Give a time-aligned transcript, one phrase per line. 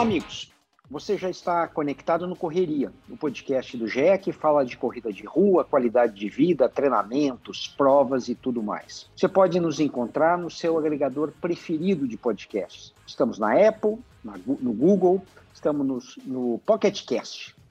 [0.00, 0.50] Olá, amigos.
[0.90, 5.26] Você já está conectado no Correria, o podcast do GE que fala de corrida de
[5.26, 9.10] rua, qualidade de vida, treinamentos, provas e tudo mais.
[9.14, 12.94] Você pode nos encontrar no seu agregador preferido de podcasts.
[13.06, 15.22] Estamos na Apple, no Google,
[15.52, 17.04] estamos no, no Pocket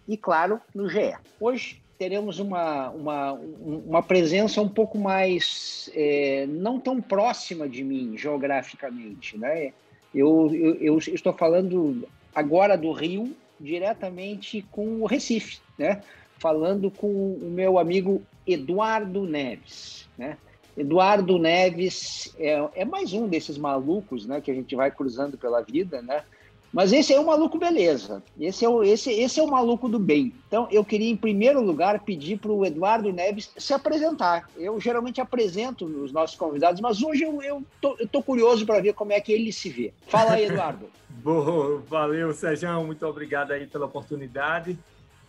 [0.07, 1.15] e, claro, no GE.
[1.39, 8.15] Hoje teremos uma, uma, uma presença um pouco mais, é, não tão próxima de mim
[8.15, 9.73] geograficamente, né?
[10.13, 16.01] Eu, eu, eu, estou falando agora do Rio, diretamente com o Recife, né?
[16.37, 20.37] Falando com o meu amigo Eduardo Neves, né?
[20.77, 24.39] Eduardo Neves é, é mais um desses malucos, né?
[24.39, 26.23] Que a gente vai cruzando pela vida, né?
[26.71, 28.23] Mas esse é o maluco beleza.
[28.39, 30.33] Esse é o, esse, esse é o maluco do bem.
[30.47, 34.49] Então, eu queria, em primeiro lugar, pedir para o Eduardo Neves se apresentar.
[34.55, 38.81] Eu geralmente apresento os nossos convidados, mas hoje eu, eu, tô, eu tô curioso para
[38.81, 39.93] ver como é que ele se vê.
[40.07, 40.87] Fala aí, Eduardo.
[41.09, 42.85] Boa, valeu, Sérgio.
[42.85, 44.77] Muito obrigado aí pela oportunidade.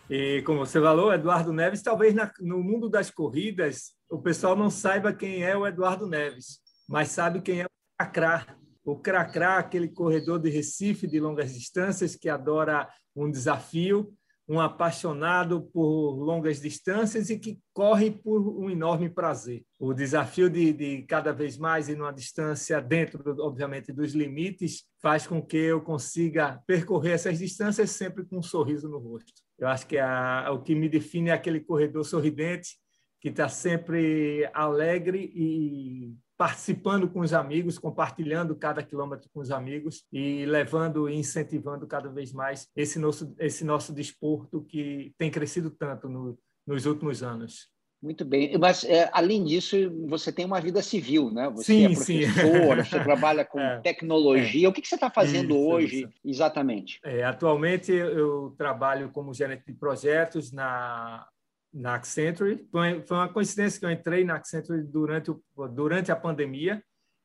[0.08, 4.68] E como você falou, Eduardo Neves, talvez na, no mundo das corridas o pessoal não
[4.68, 8.44] saiba quem é o Eduardo Neves, mas sabe quem é o Cacrá
[8.90, 14.12] o Cracrá, aquele corredor de Recife de longas distâncias que adora um desafio,
[14.48, 19.62] um apaixonado por longas distâncias e que corre por um enorme prazer.
[19.78, 25.24] O desafio de, de cada vez mais ir numa distância dentro, obviamente, dos limites, faz
[25.24, 29.40] com que eu consiga percorrer essas distâncias sempre com um sorriso no rosto.
[29.56, 32.76] Eu acho que a, o que me define é aquele corredor sorridente
[33.20, 40.04] que está sempre alegre e participando com os amigos, compartilhando cada quilômetro com os amigos
[40.10, 45.68] e levando e incentivando cada vez mais esse nosso, esse nosso desporto que tem crescido
[45.68, 47.68] tanto no, nos últimos anos.
[48.02, 49.76] Muito bem, mas é, além disso,
[50.08, 51.50] você tem uma vida civil, né?
[51.50, 54.66] Você sim, é professor, você trabalha com é, tecnologia.
[54.66, 54.70] É.
[54.70, 56.12] O que, que você está fazendo isso, hoje, isso.
[56.24, 56.98] exatamente?
[57.04, 61.28] É, atualmente, eu trabalho como gerente de projetos na
[61.72, 62.66] na Accenture.
[62.70, 66.82] Foi, uma coincidência que eu entrei na Accenture durante, o, durante a pandemia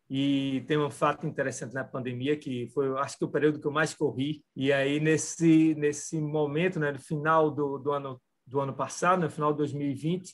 [0.10, 3.72] e tem um fato interessante na pandemia que foi, acho que o período que eu
[3.72, 4.44] mais corri.
[4.56, 9.30] E aí nesse nesse momento, né, no final do, do ano do ano passado, no
[9.30, 10.32] final de 2020,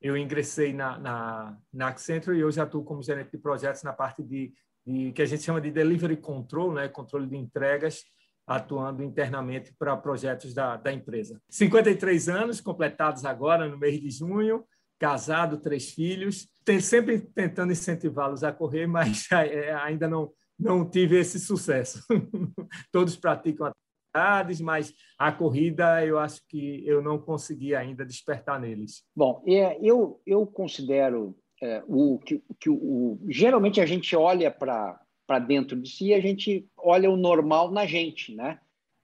[0.00, 4.22] eu ingressei na, na, na Accenture e já atuo como gerente de projetos na parte
[4.22, 4.52] de,
[4.86, 8.04] de que a gente chama de delivery control, né, controle de entregas
[8.48, 11.38] atuando internamente para projetos da, da empresa.
[11.50, 14.64] 53 anos completados agora, no mês de junho,
[14.98, 21.18] casado, três filhos, tem, sempre tentando incentivá-los a correr, mas é, ainda não, não tive
[21.18, 22.02] esse sucesso.
[22.90, 29.04] Todos praticam atividades, mas a corrida eu acho que eu não consegui ainda despertar neles.
[29.14, 34.98] Bom, é, eu, eu considero é, o que, que o, geralmente a gente olha para
[35.28, 38.58] para dentro de si, a gente olha o normal na gente, né?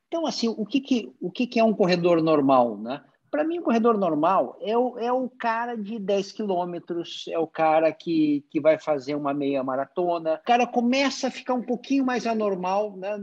[0.08, 3.04] Então, assim, o que, que, o que, que é um corredor normal, né?
[3.30, 7.46] Para mim, um corredor normal é o, é o cara de 10 quilômetros, é o
[7.46, 10.34] cara que, que vai fazer uma meia maratona.
[10.34, 13.18] O cara começa a ficar um pouquinho mais anormal né,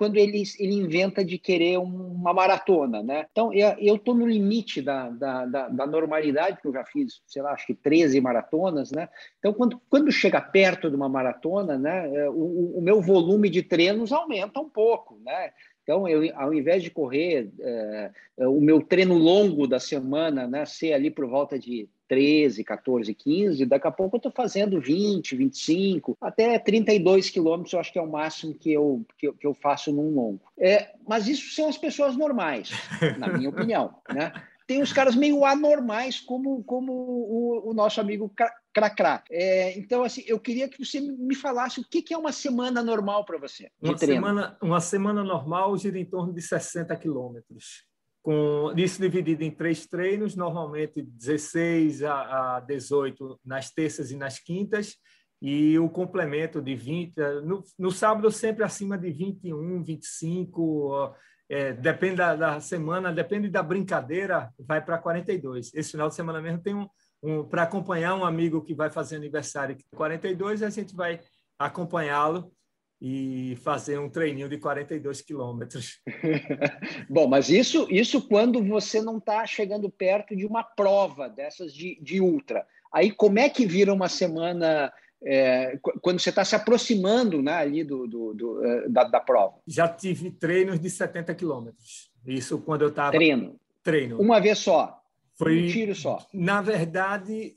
[0.00, 3.26] quando ele, ele inventa de querer uma maratona, né?
[3.30, 7.42] Então, eu estou no limite da, da, da, da, normalidade, que eu já fiz, sei
[7.42, 9.10] lá, acho que 13 maratonas, né?
[9.38, 13.62] Então, quando, quando chega perto de uma maratona, né, é, o, o meu volume de
[13.62, 15.50] treinos aumenta um pouco, né?
[15.82, 20.94] Então, eu, ao invés de correr é, o meu treino longo da semana, né, ser
[20.94, 26.18] ali por volta de 13, 14, 15, daqui a pouco eu estou fazendo 20, 25,
[26.20, 29.54] até 32 quilômetros, eu acho que é o máximo que eu, que eu, que eu
[29.54, 30.40] faço num longo.
[30.58, 32.72] É, mas isso são as pessoas normais,
[33.16, 33.94] na minha opinião.
[34.12, 34.32] Né?
[34.66, 38.32] Tem os caras meio anormais, como, como o, o nosso amigo
[38.72, 39.22] Cracrá.
[39.30, 42.82] É, então, assim, eu queria que você me falasse o que, que é uma semana
[42.82, 43.70] normal para você.
[43.80, 47.88] Uma semana, uma semana normal gira em torno de 60 quilômetros
[48.22, 54.38] com isso dividido em três treinos, normalmente 16 a, a 18 nas terças e nas
[54.38, 54.96] quintas,
[55.40, 57.16] e o complemento de 20.
[57.44, 61.14] No, no sábado, sempre acima de 21, 25,
[61.48, 65.72] é, depende da, da, semana, depende da brincadeira, vai para 42.
[65.74, 66.86] Esse final de semana mesmo tem um,
[67.22, 71.20] um para acompanhar um amigo que vai fazer aniversário 42, a gente vai
[71.58, 72.52] acompanhá-lo
[73.00, 76.00] e fazer um treininho de 42 quilômetros.
[77.08, 81.98] Bom, mas isso, isso quando você não está chegando perto de uma prova dessas de,
[82.02, 82.66] de ultra.
[82.92, 84.92] Aí como é que vira uma semana
[85.24, 89.56] é, quando você está se aproximando né, ali do, do, do é, da, da, prova?
[89.66, 92.10] Já tive treinos de 70 quilômetros.
[92.26, 93.12] Isso quando eu estava...
[93.12, 93.58] Treino?
[93.82, 94.20] Treino.
[94.20, 95.00] Uma vez só?
[95.36, 96.26] Foi, um tiro só?
[96.34, 97.56] Na verdade,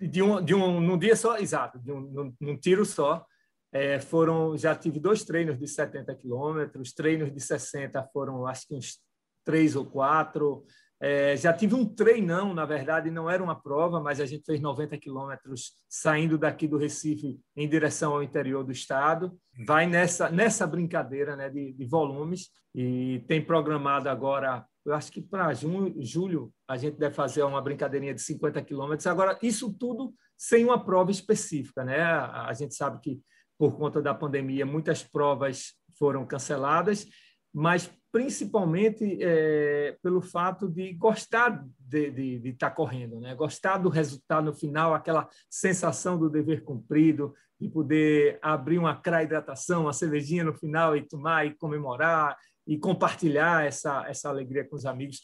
[0.00, 3.24] de um, de um, num dia só, exato, de um, num, num tiro só,
[3.72, 8.74] é, foram, já tive dois treinos de 70 quilômetros, treinos de 60 foram acho que
[8.74, 8.98] uns
[9.44, 10.64] três ou quatro.
[11.02, 14.60] É, já tive um treinão, na verdade, não era uma prova, mas a gente fez
[14.60, 19.34] 90 quilômetros saindo daqui do Recife em direção ao interior do estado.
[19.66, 25.22] Vai nessa, nessa brincadeira né, de, de volumes e tem programado agora, eu acho que
[25.22, 29.06] para julho a gente deve fazer uma brincadeirinha de 50 quilômetros.
[29.06, 31.82] Agora, isso tudo sem uma prova específica.
[31.82, 32.02] Né?
[32.02, 33.20] A gente sabe que
[33.60, 37.06] por conta da pandemia, muitas provas foram canceladas,
[37.52, 43.34] mas principalmente é, pelo fato de gostar de estar tá correndo, né?
[43.34, 49.82] gostar do resultado no final, aquela sensação do dever cumprido, de poder abrir uma hidratação,
[49.82, 54.86] uma cervejinha no final e tomar e comemorar e compartilhar essa, essa alegria com os
[54.86, 55.20] amigos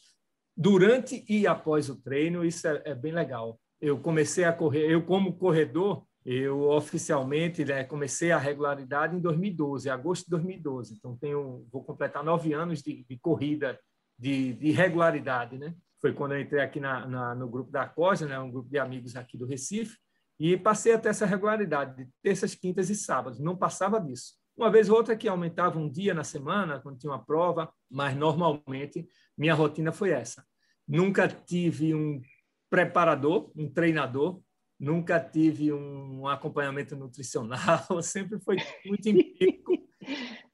[0.54, 3.58] durante e após o treino, isso é, é bem legal.
[3.80, 9.88] Eu comecei a correr, eu como corredor, eu oficialmente né, comecei a regularidade em 2012,
[9.88, 10.94] agosto de 2012.
[10.94, 13.78] Então tenho, vou completar nove anos de, de corrida
[14.18, 15.72] de, de, regularidade, né?
[16.00, 18.76] Foi quando eu entrei aqui na, na, no grupo da Cosa, né, um grupo de
[18.76, 19.96] amigos aqui do Recife,
[20.38, 23.38] e passei até essa regularidade de terças, quintas e sábados.
[23.38, 24.34] Não passava disso.
[24.56, 28.16] Uma vez ou outra que aumentava um dia na semana quando tinha uma prova, mas
[28.16, 29.06] normalmente
[29.38, 30.44] minha rotina foi essa.
[30.88, 32.20] Nunca tive um
[32.68, 34.40] preparador, um treinador,
[34.78, 39.72] nunca tive um acompanhamento nutricional, sempre foi muito empírico.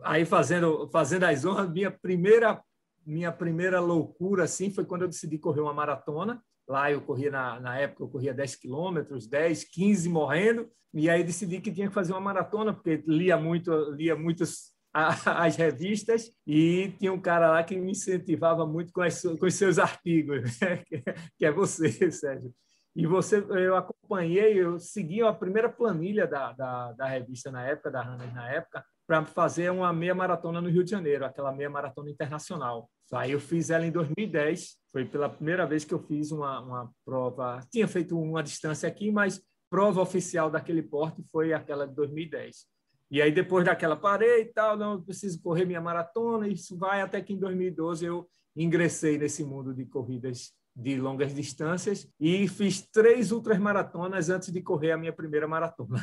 [0.02, 2.62] Aí fazendo fazendo as honras, minha primeira
[3.04, 6.42] minha primeira loucura assim foi quando eu decidi correr uma maratona.
[6.68, 11.24] Lá eu corria na, na época eu corria 10 quilômetros, 10, 15 morrendo, e aí
[11.24, 16.92] decidi que tinha que fazer uma maratona porque lia muito lia muitas as revistas e
[16.98, 20.58] tinha um cara lá que me incentivava muito com, as, com os seus artigos,
[21.36, 22.54] que é você, Sérgio.
[22.94, 27.90] E você, eu acompanhei, eu segui a primeira planilha da, da, da revista na época,
[27.90, 31.70] da Runners na época, para fazer uma meia maratona no Rio de Janeiro, aquela meia
[31.70, 32.90] maratona internacional.
[33.12, 36.90] Aí eu fiz ela em 2010, foi pela primeira vez que eu fiz uma, uma
[37.04, 37.60] prova.
[37.70, 42.66] Tinha feito uma distância aqui, mas prova oficial daquele porte foi aquela de 2010.
[43.10, 47.20] E aí depois daquela parei e tal, não preciso correr minha maratona, isso vai até
[47.20, 53.32] que em 2012 eu ingressei nesse mundo de corridas de longas distâncias e fiz três
[53.32, 56.02] ultramaratonas antes de correr a minha primeira maratona.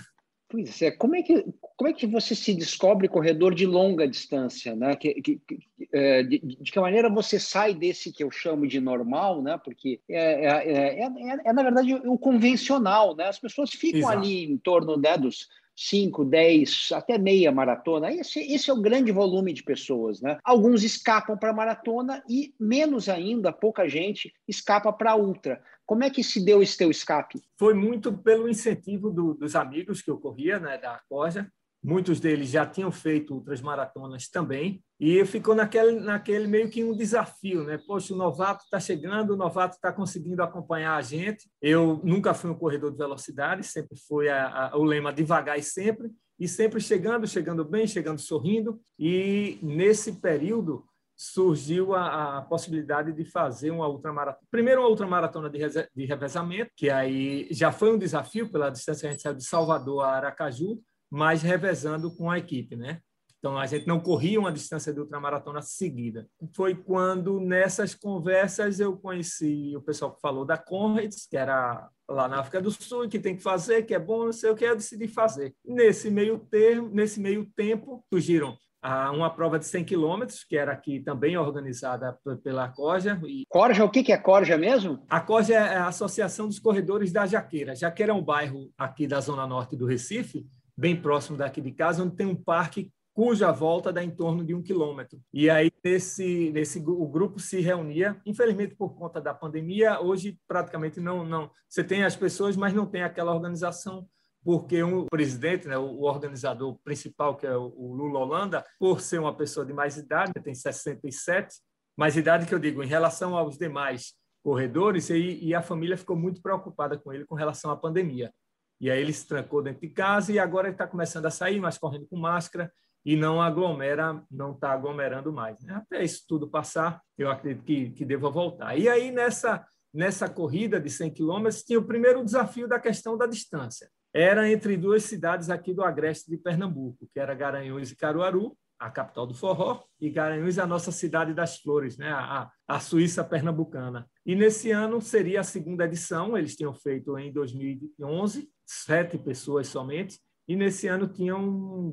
[0.51, 1.45] Pois é, como é que,
[1.77, 4.75] como é que você se descobre corredor de longa distância?
[4.75, 4.95] Né?
[4.95, 5.60] Que, que, que,
[5.94, 9.60] é, de, de, que maneira você sai desse que eu chamo de normal, né?
[9.63, 13.16] porque é, é, é, é, é na verdade, o convencional.
[13.16, 13.25] Né?
[13.25, 14.18] As pessoas ficam Exato.
[14.18, 15.48] ali em torno né, dos
[15.81, 18.12] 5, 10, até meia maratona.
[18.12, 20.20] Esse, esse é o grande volume de pessoas.
[20.20, 20.38] Né?
[20.44, 25.64] Alguns escapam para a maratona e, menos ainda, pouca gente escapa para ultra.
[25.86, 27.42] Como é que se deu esse teu escape?
[27.58, 31.50] Foi muito pelo incentivo do, dos amigos que eu corria, né, da Corja,
[31.84, 36.96] muitos deles já tinham feito outras maratonas também, e ficou naquele, naquele meio que um
[36.96, 37.78] desafio, né?
[37.88, 41.50] Poxa, o novato está chegando, o novato está conseguindo acompanhar a gente.
[41.62, 45.64] Eu nunca fui um corredor de velocidade, sempre foi a, a, o lema devagar e
[45.64, 50.84] sempre, e sempre chegando, chegando bem, chegando sorrindo, e nesse período
[51.16, 54.48] surgiu a, a, possibilidade de fazer uma ultramaratona.
[54.50, 55.60] Primeiro, uma ultramaratona de,
[55.94, 59.44] de revezamento, que aí já foi um desafio pela distância que a gente saiu de
[59.44, 62.99] Salvador a Aracaju, mas revezando com a equipe, né?
[63.39, 66.28] Então, a gente não corria uma distância de ultramaratona seguida.
[66.54, 72.28] Foi quando, nessas conversas, eu conheci o pessoal que falou da Conrads, que era lá
[72.28, 74.66] na África do Sul, que tem que fazer, que é bom, não sei o que,
[74.66, 75.56] eu decidi fazer.
[75.63, 80.73] Nesse meio, termo, nesse meio tempo, surgiram ah, uma prova de 100 quilômetros, que era
[80.73, 83.21] aqui também organizada pela Corja.
[83.25, 83.44] E...
[83.47, 85.06] Corja, o que é Corja mesmo?
[85.09, 87.73] A Corja é a Associação dos Corredores da Jaqueira.
[87.73, 90.45] Jaqueira é um bairro aqui da zona norte do Recife,
[90.80, 94.56] bem próximo daqui de casa, onde tem um parque cuja volta dá em torno de
[94.56, 95.19] um quilômetro.
[95.33, 101.02] E aí, nesse, nesse, o grupo se reunia, infelizmente por conta da pandemia, hoje praticamente
[101.02, 101.52] não, não.
[101.68, 104.07] Você tem as pessoas, mas não tem aquela organização,
[104.42, 109.36] porque um presidente, né, o organizador principal, que é o Lula Holanda, por ser uma
[109.36, 111.56] pessoa de mais idade, tem 67,
[111.98, 116.16] mais idade que eu digo, em relação aos demais corredores, e, e a família ficou
[116.16, 118.31] muito preocupada com ele com relação à pandemia.
[118.80, 121.59] E aí ele se trancou dentro de casa e agora ele está começando a sair,
[121.59, 122.71] mas correndo com máscara
[123.06, 125.62] e não aglomera, não está aglomerando mais.
[125.64, 125.74] Né?
[125.74, 128.78] Até isso tudo passar, eu acredito que, que deva voltar.
[128.78, 133.26] E aí, nessa, nessa corrida de 100 quilômetros, tinha o primeiro desafio da questão da
[133.26, 133.90] distância.
[134.14, 138.90] Era entre duas cidades aqui do agreste de Pernambuco, que era Garanhuns e Caruaru, a
[138.90, 142.09] capital do forró, e Garanhuns a nossa cidade das flores, né?
[142.12, 144.09] a, a Suíça pernambucana.
[144.26, 150.19] E nesse ano seria a segunda edição, eles tinham feito em 2011, sete pessoas somente,
[150.48, 151.92] e nesse ano tinham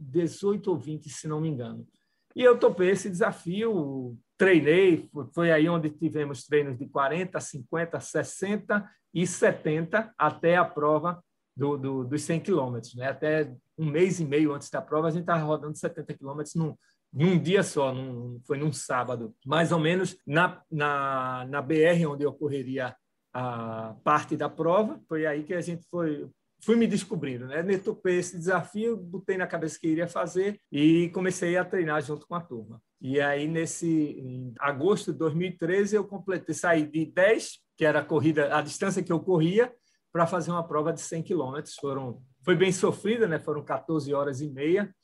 [0.00, 1.86] 18 ou 20, se não me engano.
[2.34, 8.90] E eu topei esse desafio, treinei, foi aí onde tivemos treinos de 40, 50, 60
[9.12, 11.22] e 70 até a prova
[11.56, 12.94] do, do, dos 100 quilômetros.
[12.96, 13.08] Né?
[13.08, 16.76] Até um mês e meio antes da prova, a gente estava rodando 70 quilômetros num,
[17.12, 22.26] num dia só, num, foi num sábado, mais ou menos na, na, na BR, onde
[22.26, 22.94] ocorreria
[23.32, 25.00] a parte da prova.
[25.08, 26.28] Foi aí que a gente foi
[26.64, 27.62] fui me descobrindo, né?
[27.62, 32.34] Netopei esse desafio, botei na cabeça que iria fazer e comecei a treinar junto com
[32.34, 32.80] a turma.
[33.00, 38.04] E aí, nesse em agosto de 2013, eu completei, saí de 10, que era a
[38.04, 39.70] corrida, a distância que eu corria,
[40.10, 41.74] para fazer uma prova de 100 quilômetros.
[41.74, 43.38] Foram, foi bem sofrida, né?
[43.38, 44.94] Foram 14 horas e meia,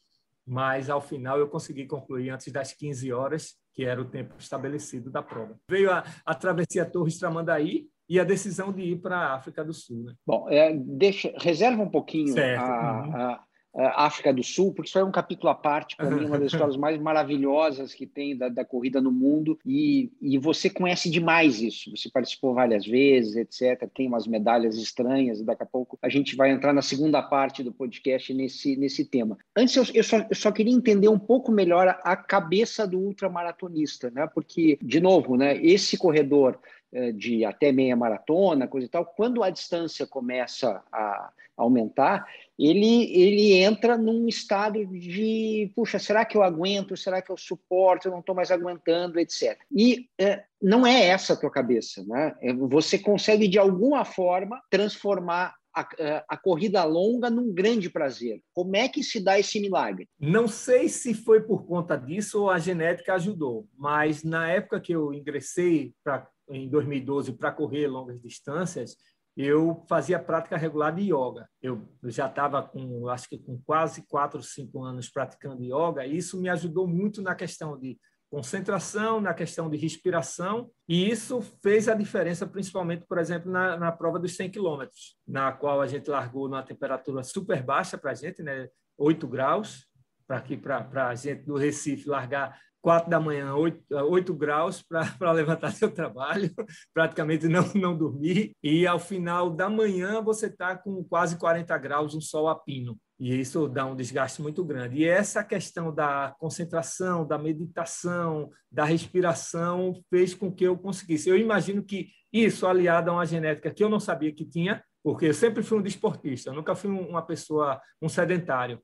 [0.47, 5.11] mas ao final eu consegui concluir antes das 15 horas, que era o tempo estabelecido
[5.11, 5.59] da prova.
[5.69, 9.73] Veio a, a travessia Torres Tramandaí, e a decisão de ir para a África do
[9.73, 10.03] Sul.
[10.03, 10.15] Né?
[10.27, 13.15] Bom, é, deixa, reserva um pouquinho a, uhum.
[13.15, 13.45] a, a,
[13.75, 16.77] África do Sul, porque isso é um capítulo à parte, para mim, uma das histórias
[16.77, 21.91] mais maravilhosas que tem da, da, corrida no mundo, e, e você conhece demais isso,
[21.91, 26.35] você participou várias vezes, etc., tem umas medalhas estranhas, e daqui a pouco a gente
[26.35, 29.39] vai entrar na segunda parte do podcast nesse, nesse tema.
[29.57, 32.99] Antes, eu, eu, só, eu só queria entender um pouco melhor a, a cabeça do
[32.99, 34.27] ultramaratonista, né?
[34.27, 36.80] porque, de novo, né, esse corredor eh,
[37.15, 42.27] de até meia maratona, coisa e tal, quando a distância começa a aumentar,
[42.59, 46.97] ele, ele entra num estado de, puxa, será que eu aguento?
[46.97, 48.09] Será que eu suporto?
[48.09, 49.59] Eu não estou mais aguentando, etc.
[49.71, 52.35] E é, não é essa a tua cabeça, né?
[52.41, 55.89] É, você consegue, de alguma forma, transformar a,
[56.29, 58.43] a, corrida longa num grande prazer.
[58.53, 60.09] Como é que se dá esse milagre?
[60.19, 64.93] Não sei se foi por conta disso ou a genética ajudou, mas na época que
[64.93, 68.97] eu ingressei para em 2012 para correr longas distâncias,
[69.37, 71.49] eu fazia prática regular de yoga.
[71.63, 76.41] Eu já estava com, acho que com quase 4, 5 anos praticando yoga, e isso
[76.41, 77.99] me ajudou muito na questão de
[78.31, 83.91] concentração, na questão de respiração, e isso fez a diferença, principalmente, por exemplo, na, na
[83.91, 88.15] prova dos 100 quilômetros, na qual a gente largou numa temperatura super baixa para a
[88.15, 89.87] gente, né, 8 graus,
[90.29, 90.45] para
[90.89, 95.91] para a gente do Recife largar quatro da manhã, oito, oito graus para levantar seu
[95.91, 96.51] trabalho,
[96.95, 102.15] praticamente não, não dormir, e ao final da manhã você está com quase 40 graus,
[102.15, 102.99] um sol a pino.
[103.19, 104.97] E isso dá um desgaste muito grande.
[104.97, 111.29] E essa questão da concentração, da meditação, da respiração, fez com que eu conseguisse.
[111.29, 115.27] Eu imagino que isso, aliado a uma genética que eu não sabia que tinha, porque
[115.27, 118.81] eu sempre fui um desportista, nunca fui uma pessoa, um sedentário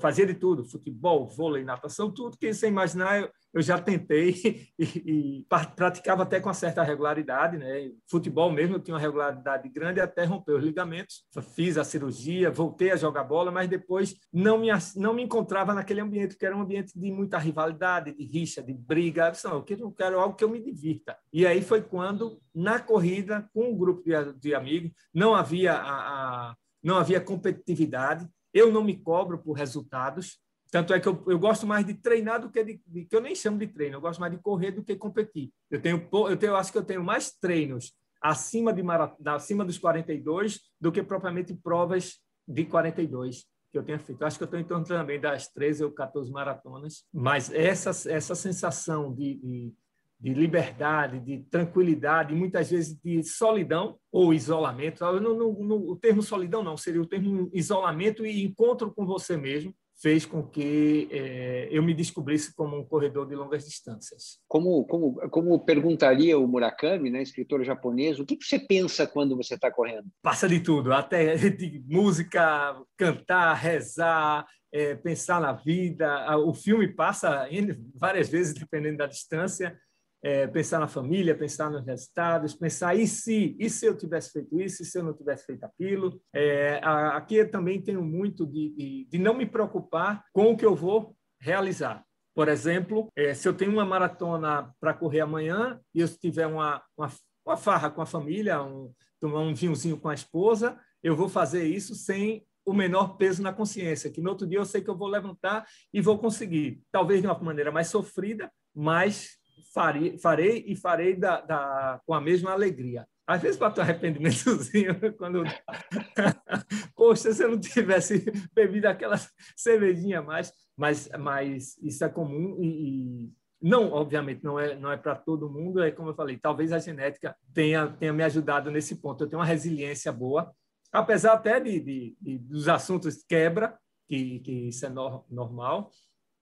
[0.00, 4.30] fazia de tudo, futebol, vôlei, natação, tudo que você imaginar, eu, eu já tentei
[4.78, 7.90] e, e, praticava até com uma certa regularidade, né?
[8.08, 11.24] Futebol mesmo, eu tinha uma regularidade grande até romper os ligamentos.
[11.54, 16.00] Fiz a cirurgia, voltei a jogar bola, mas depois não me, não me encontrava naquele
[16.00, 19.32] ambiente, que era um ambiente de muita rivalidade, de rixa, de briga.
[19.44, 21.16] Não, eu quero algo que eu me divirta.
[21.32, 26.50] E aí foi quando, na corrida, com um grupo de, de amigos, não havia a,
[26.50, 28.26] a não havia competitividade,
[28.58, 30.40] eu não me cobro por resultados.
[30.70, 33.20] Tanto é que eu, eu gosto mais de treinar do que de, de, que eu
[33.20, 33.96] nem chamo de treino.
[33.96, 35.50] Eu gosto mais de correr do que competir.
[35.70, 38.82] Eu tenho, eu tenho, eu acho que eu tenho mais treinos acima de
[39.26, 44.20] acima dos 42 do que propriamente provas de 42 que eu tenho feito.
[44.20, 47.90] Eu acho que eu estou em torno também das 13 ou 14 maratonas, mas essa
[48.10, 49.74] essa sensação de, de
[50.20, 55.04] de liberdade, de tranquilidade, muitas vezes de solidão ou isolamento.
[55.04, 60.42] O termo solidão não, seria o termo isolamento e encontro com você mesmo fez com
[60.42, 64.38] que é, eu me descobrisse como um corredor de longas distâncias.
[64.46, 69.36] Como, como, como perguntaria o Murakami, né, escritor japonês, o que, que você pensa quando
[69.36, 70.06] você está correndo?
[70.22, 76.36] Passa de tudo, até de música, cantar, rezar, é, pensar na vida.
[76.38, 77.48] O filme passa
[77.96, 79.76] várias vezes, dependendo da distância
[80.22, 84.60] é, pensar na família, pensar nos resultados, pensar e se, e se eu tivesse feito
[84.60, 86.20] isso, e se eu não tivesse feito aquilo.
[86.34, 90.66] É, aqui eu também tenho muito de, de, de, não me preocupar com o que
[90.66, 92.04] eu vou realizar.
[92.34, 96.82] Por exemplo, é, se eu tenho uma maratona para correr amanhã e eu tiver uma,
[96.96, 97.10] uma,
[97.46, 101.64] uma farra com a família, um, tomar um vinhozinho com a esposa, eu vou fazer
[101.64, 104.96] isso sem o menor peso na consciência, que no outro dia eu sei que eu
[104.96, 106.82] vou levantar e vou conseguir.
[106.92, 109.37] Talvez de uma maneira mais sofrida, mas
[109.72, 113.06] farei, farei e farei da, da, com a mesma alegria.
[113.26, 115.42] Às vezes bate um arrependimentozinho quando.
[116.96, 119.16] Poxa, se eu não tivesse bebido aquela
[119.56, 124.96] cervejinha mais, mas, mas isso é comum e, e não, obviamente, não é, não é
[124.96, 125.82] para todo mundo.
[125.82, 129.24] É como eu falei, talvez a genética tenha, tenha me ajudado nesse ponto.
[129.24, 130.52] Eu tenho uma resiliência boa
[130.92, 135.90] apesar até de, de, de dos assuntos quebra, que, que isso é no, normal,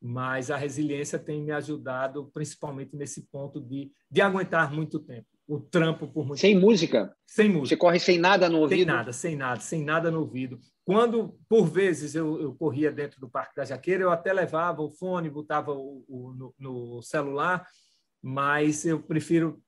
[0.07, 5.61] mas a resiliência tem me ajudado principalmente nesse ponto de, de aguentar muito tempo o
[5.61, 6.67] trampo por muito Sem tempo.
[6.67, 7.17] música?
[7.25, 7.69] Sem música.
[7.69, 8.79] Você corre sem nada no ouvido?
[8.79, 10.59] Sem nada, sem nada, sem nada no ouvido.
[10.85, 14.91] Quando, por vezes, eu, eu corria dentro do Parque da Jaqueira, eu até levava o
[14.91, 17.67] fone, botava o, o no, no, celular,
[18.21, 19.63] mas eu prefiro,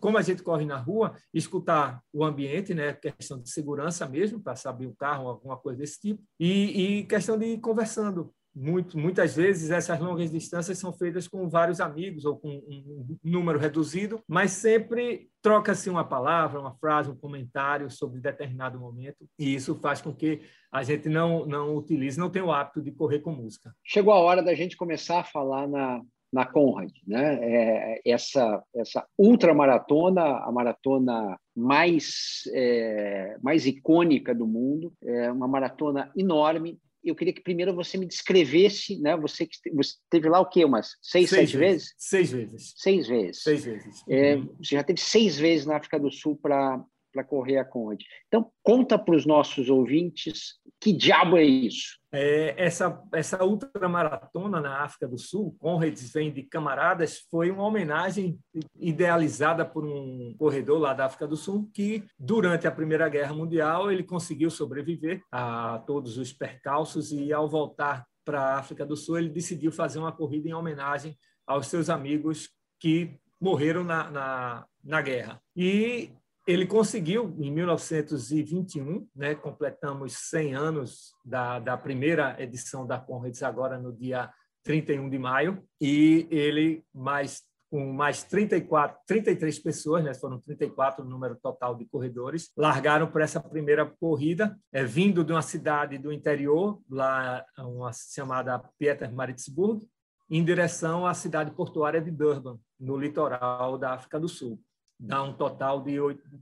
[0.00, 2.92] como a gente corre na rua, escutar o ambiente, né?
[2.92, 7.38] questão de segurança mesmo, para saber o carro, alguma coisa desse tipo, e, e questão
[7.38, 12.36] de ir conversando, muito, muitas vezes essas longas distâncias são feitas com vários amigos ou
[12.36, 18.78] com um número reduzido, mas sempre troca-se uma palavra, uma frase, um comentário sobre determinado
[18.78, 20.40] momento, e isso faz com que
[20.72, 23.74] a gente não, não utilize, não tenha o hábito de correr com música.
[23.84, 26.00] Chegou a hora da gente começar a falar na,
[26.32, 27.38] na Conrad, né?
[27.42, 36.10] É, essa essa ultramaratona, a maratona mais é, mais icônica do mundo, é uma maratona
[36.16, 39.16] enorme, eu queria que primeiro você me descrevesse, né?
[39.16, 40.64] Você que você teve lá o quê?
[40.64, 41.88] Umas seis, seis sete vezes.
[41.88, 41.94] vezes?
[41.98, 42.74] Seis vezes.
[42.76, 43.42] Seis vezes.
[43.42, 44.04] Seis vezes.
[44.08, 44.54] É, uhum.
[44.62, 48.04] você já teve seis vezes na África do Sul para para correr a Conde.
[48.28, 52.00] Então, conta para os nossos ouvintes que diabo é isso.
[52.12, 58.38] É, essa, essa ultramaratona na África do Sul, Conrads vem de camaradas, foi uma homenagem
[58.74, 63.92] idealizada por um corredor lá da África do Sul que, durante a Primeira Guerra Mundial,
[63.92, 69.18] ele conseguiu sobreviver a todos os percalços e, ao voltar para a África do Sul,
[69.18, 75.02] ele decidiu fazer uma corrida em homenagem aos seus amigos que morreram na, na, na
[75.02, 75.40] guerra.
[75.56, 76.10] E
[76.50, 83.78] ele conseguiu, em 1921, né, completamos 100 anos da, da primeira edição da Conrads, agora
[83.78, 84.32] no dia
[84.64, 91.08] 31 de maio, e ele, mais com mais 34, 33 pessoas, né, foram 34 o
[91.08, 96.12] número total de corredores, largaram para essa primeira corrida, é, vindo de uma cidade do
[96.12, 99.86] interior, lá uma chamada Pietermaritzburg,
[100.28, 104.60] em direção à cidade portuária de Durban, no litoral da África do Sul
[105.00, 105.96] dá um total de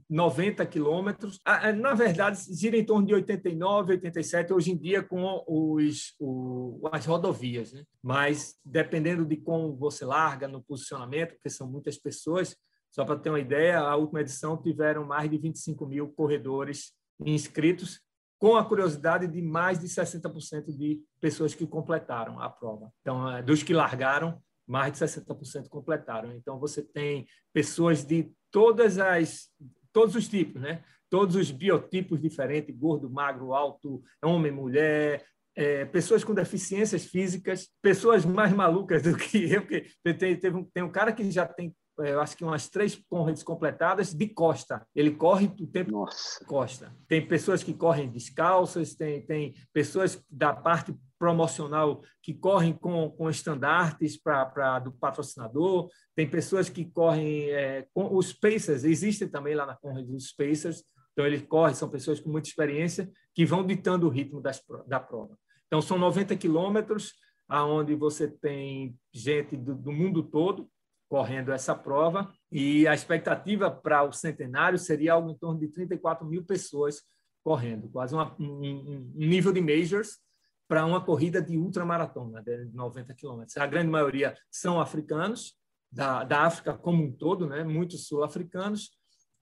[0.09, 1.39] 90 quilômetros.
[1.45, 6.13] Ah, é, na verdade, gira em torno de 89, 87, hoje em dia com os,
[6.19, 7.71] o, as rodovias.
[7.71, 7.83] Né?
[8.03, 12.55] Mas, dependendo de como você larga no posicionamento, porque são muitas pessoas,
[12.91, 16.91] só para ter uma ideia, a última edição tiveram mais de 25 mil corredores
[17.25, 18.01] inscritos,
[18.37, 22.91] com a curiosidade de mais de 60% de pessoas que completaram a prova.
[23.01, 26.31] Então, é, dos que largaram, mais de 60% completaram.
[26.33, 29.49] Então, você tem pessoas de todas as,
[29.91, 30.83] todos os tipos, né?
[31.09, 38.23] todos os biotipos diferentes, gordo, magro, alto, homem, mulher, é, pessoas com deficiências físicas, pessoas
[38.25, 42.21] mais malucas do que eu, que tem, um, tem um cara que já tem eu
[42.21, 44.85] acho que umas três corridas completadas de costa.
[44.95, 46.43] Ele corre o tempo Nossa.
[46.45, 46.95] costa.
[47.07, 53.29] Tem pessoas que correm descalças, tem, tem pessoas da parte promocional que correm com, com
[53.29, 59.53] estandartes pra, pra, do patrocinador, tem pessoas que correm é, com os Pacers, existem também
[59.53, 60.81] lá na corrida dos Pacers,
[61.11, 64.99] então eles correm, são pessoas com muita experiência que vão ditando o ritmo das, da
[64.99, 65.37] prova.
[65.67, 67.13] Então são 90 quilômetros,
[67.47, 70.69] aonde você tem gente do, do mundo todo,
[71.09, 76.25] correndo essa prova e a expectativa para o centenário seria algo em torno de 34
[76.25, 77.01] mil pessoas
[77.43, 80.19] correndo, quase uma, um, um, nível de majors
[80.67, 83.57] para uma corrida de ultramaratona de 90 quilômetros.
[83.57, 85.57] A grande maioria são africanos,
[85.91, 87.63] da, da África como um todo, né?
[87.63, 88.91] muitos sul-africanos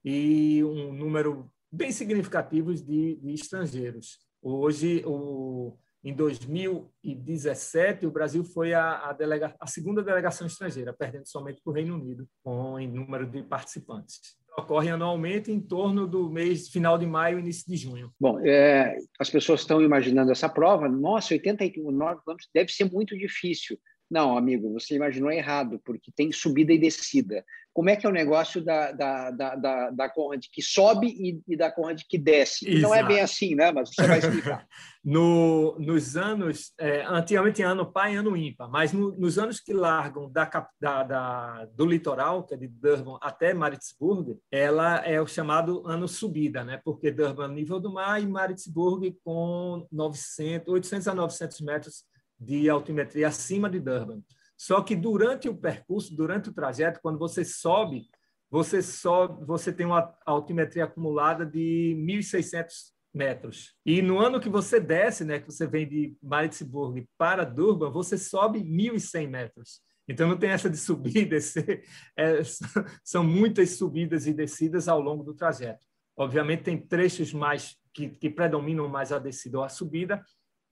[0.05, 4.19] e um número bem significativo de, de estrangeiros.
[4.41, 11.27] Hoje, o, em 2017, o Brasil foi a, a, delega, a segunda delegação estrangeira, perdendo
[11.27, 14.37] somente para o Reino Unido, com em número de participantes.
[14.57, 18.11] Ocorre anualmente em torno do mês final de maio, início de junho.
[18.19, 20.89] Bom, é, as pessoas estão imaginando essa prova.
[20.89, 23.77] Nossa, 89 quilômetros deve ser muito difícil.
[24.09, 27.43] Não, amigo, você imaginou errado, porque tem subida e descida.
[27.73, 31.39] Como é que é o negócio da, da, da, da, da Conrad que sobe e,
[31.47, 32.67] e da Conrad que desce?
[32.67, 32.81] Exato.
[32.81, 33.71] Não é bem assim, né?
[33.71, 34.65] Mas você vai explicar.
[35.05, 39.73] no, nos anos, é, antigamente ano par e ano ímpar, mas no, nos anos que
[39.73, 40.49] largam da,
[40.81, 46.07] da, da, do litoral, que é de Durban até Maritzburg, ela é o chamado ano
[46.07, 46.81] subida, né?
[46.83, 52.03] Porque Durban é nível do mar e Maritzburg com 900, 800 a 900 metros
[52.39, 54.21] de altimetria acima de Durban.
[54.57, 58.07] Só que durante o percurso, durante o trajeto, quando você sobe,
[58.49, 62.67] você sobe, você tem uma altimetria acumulada de 1.600
[63.13, 63.75] metros.
[63.85, 68.17] E no ano que você desce, né, que você vem de Maritzburg para Durban, você
[68.17, 69.81] sobe 1.100 metros.
[70.07, 71.83] Então não tem essa de subir e descer,
[72.17, 72.41] é,
[73.03, 75.85] são muitas subidas e descidas ao longo do trajeto.
[76.15, 80.23] Obviamente tem trechos mais que, que predominam mais a descida ou a subida,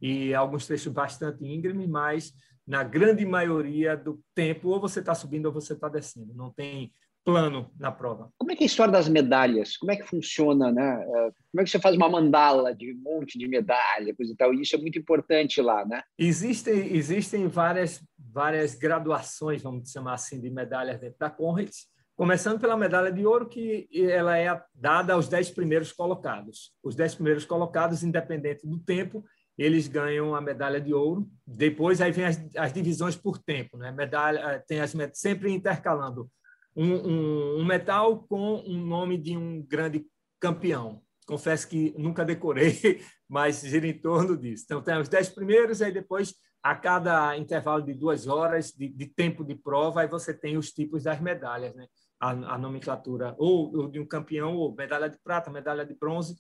[0.02, 2.34] e alguns trechos bastante íngremes, mas
[2.68, 6.34] na grande maioria do tempo, ou você está subindo ou você está descendo.
[6.34, 6.92] Não tem
[7.24, 8.32] plano na prova.
[8.38, 9.76] Como é que é a história das medalhas?
[9.78, 11.04] Como é que funciona, né?
[11.04, 14.36] É, como é que você faz uma mandala de um monte de medalha, coisa e
[14.36, 14.54] tal?
[14.54, 16.04] Isso é muito importante lá, né?
[16.18, 22.78] Existem existem várias várias graduações, vamos chamar assim, de medalhas dentro da Conrads, começando pela
[22.78, 26.74] medalha de ouro que ela é dada aos dez primeiros colocados.
[26.84, 29.26] Os dez primeiros colocados, independente do tempo,
[29.58, 31.28] eles ganham a medalha de ouro.
[31.46, 33.92] Depois aí vem as, as divisões por tempo, né?
[33.92, 36.30] Medalha tem as sempre intercalando
[36.76, 40.06] um, um, um, metal com um nome de um grande
[40.40, 41.02] campeão.
[41.26, 44.66] Confesso que nunca decorei, mas gira em torno disso.
[44.66, 49.08] Então, tem os dez primeiros, aí depois, a cada intervalo de duas horas de, de
[49.08, 51.88] tempo de prova, aí você tem os tipos das medalhas, né?
[52.20, 56.36] A, a nomenclatura ou, ou, de um campeão, ou medalha de prata, medalha de bronze,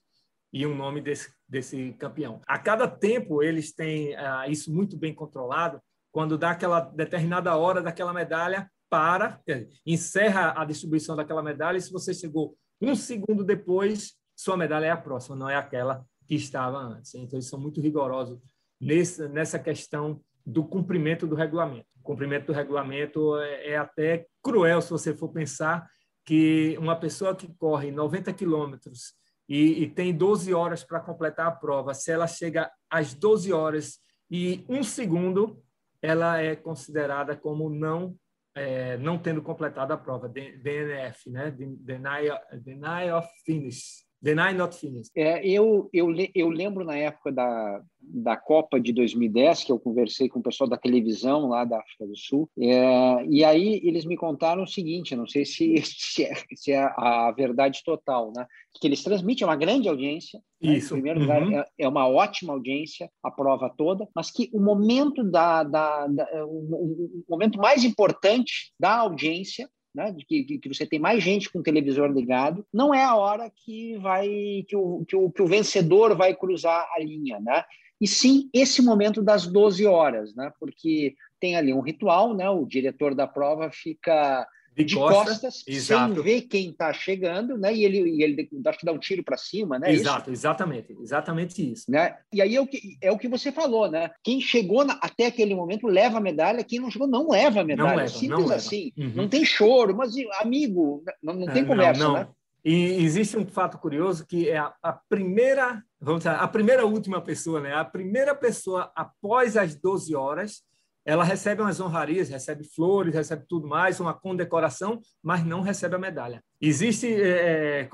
[0.56, 2.40] e um nome desse, desse campeão.
[2.48, 5.82] A cada tempo, eles têm ah, isso muito bem controlado.
[6.14, 9.42] Quando dá aquela determinada hora daquela medalha, para,
[9.86, 14.92] encerra a distribuição daquela medalha, e se você chegou um segundo depois, sua medalha é
[14.92, 17.14] a próxima, não é aquela que estava antes.
[17.16, 18.40] Então, eles são muito rigorosos
[18.80, 21.88] nesse, nessa questão do cumprimento do regulamento.
[22.00, 25.86] O cumprimento do regulamento é, é até cruel se você for pensar
[26.24, 29.16] que uma pessoa que corre 90 quilômetros
[29.48, 34.00] e, e, tem 12 horas para completar a prova, se ela chega às 12 horas
[34.30, 35.64] e um segundo,
[36.02, 38.18] ela é considerada como não
[38.56, 41.52] é, não tendo completado a prova, DNF, né?
[41.52, 42.30] Deny,
[42.62, 44.05] deny of finish.
[44.26, 45.12] Deny not finish.
[45.16, 50.28] É, eu, eu, eu lembro na época da, da Copa de 2010, que eu conversei
[50.28, 54.18] com o pessoal da televisão lá da África do Sul, é, e aí eles me
[54.18, 58.48] contaram o seguinte, não sei se, se, é, se é a verdade total, né?
[58.82, 60.96] que eles transmitem uma grande audiência, Isso.
[60.96, 61.00] Né?
[61.00, 61.60] em primeiro lugar, uhum.
[61.60, 66.46] é, é, uma ótima audiência, a prova toda, mas que o momento da, da, da
[66.46, 71.50] o, o, momento mais importante da audiência né, de que, que você tem mais gente
[71.50, 74.28] com o televisor ligado, não é a hora que vai
[74.68, 77.64] que o, que o, que o vencedor vai cruzar a linha, né?
[78.00, 80.52] E sim esse momento das 12 horas, né?
[80.60, 82.50] Porque tem ali um ritual, né?
[82.50, 87.74] O diretor da prova fica de, de costas, sem ver quem está chegando, né?
[87.74, 89.92] E ele, e ele acho que dá um tiro para cima, né?
[89.92, 90.42] Exato, isso?
[90.42, 91.90] exatamente, exatamente isso.
[91.90, 92.16] Né?
[92.34, 94.12] E aí é o que é o que você falou, né?
[94.22, 97.64] Quem chegou na, até aquele momento leva a medalha, quem não chegou não leva a
[97.64, 97.90] medalha.
[97.90, 98.92] Não leva, Simples não assim.
[98.98, 99.14] Uhum.
[99.16, 102.20] Não tem choro, mas amigo, não, não tem é, conversa, não, não.
[102.20, 102.28] né?
[102.66, 107.22] E existe um fato curioso que é a, a, primeira, vamos dizer, a primeira última
[107.22, 107.74] pessoa, né?
[107.74, 110.64] A primeira pessoa após as 12 horas
[111.06, 116.00] ela recebe umas honrarias, recebe flores, recebe tudo mais, uma condecoração, mas não recebe a
[116.00, 116.44] medalha.
[116.60, 117.88] Existe é,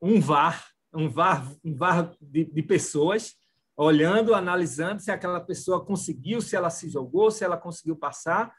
[0.00, 3.34] um VAR, um VAR, um VAR de, de pessoas
[3.76, 8.50] olhando, analisando se aquela pessoa conseguiu, se ela se jogou, se ela conseguiu passar.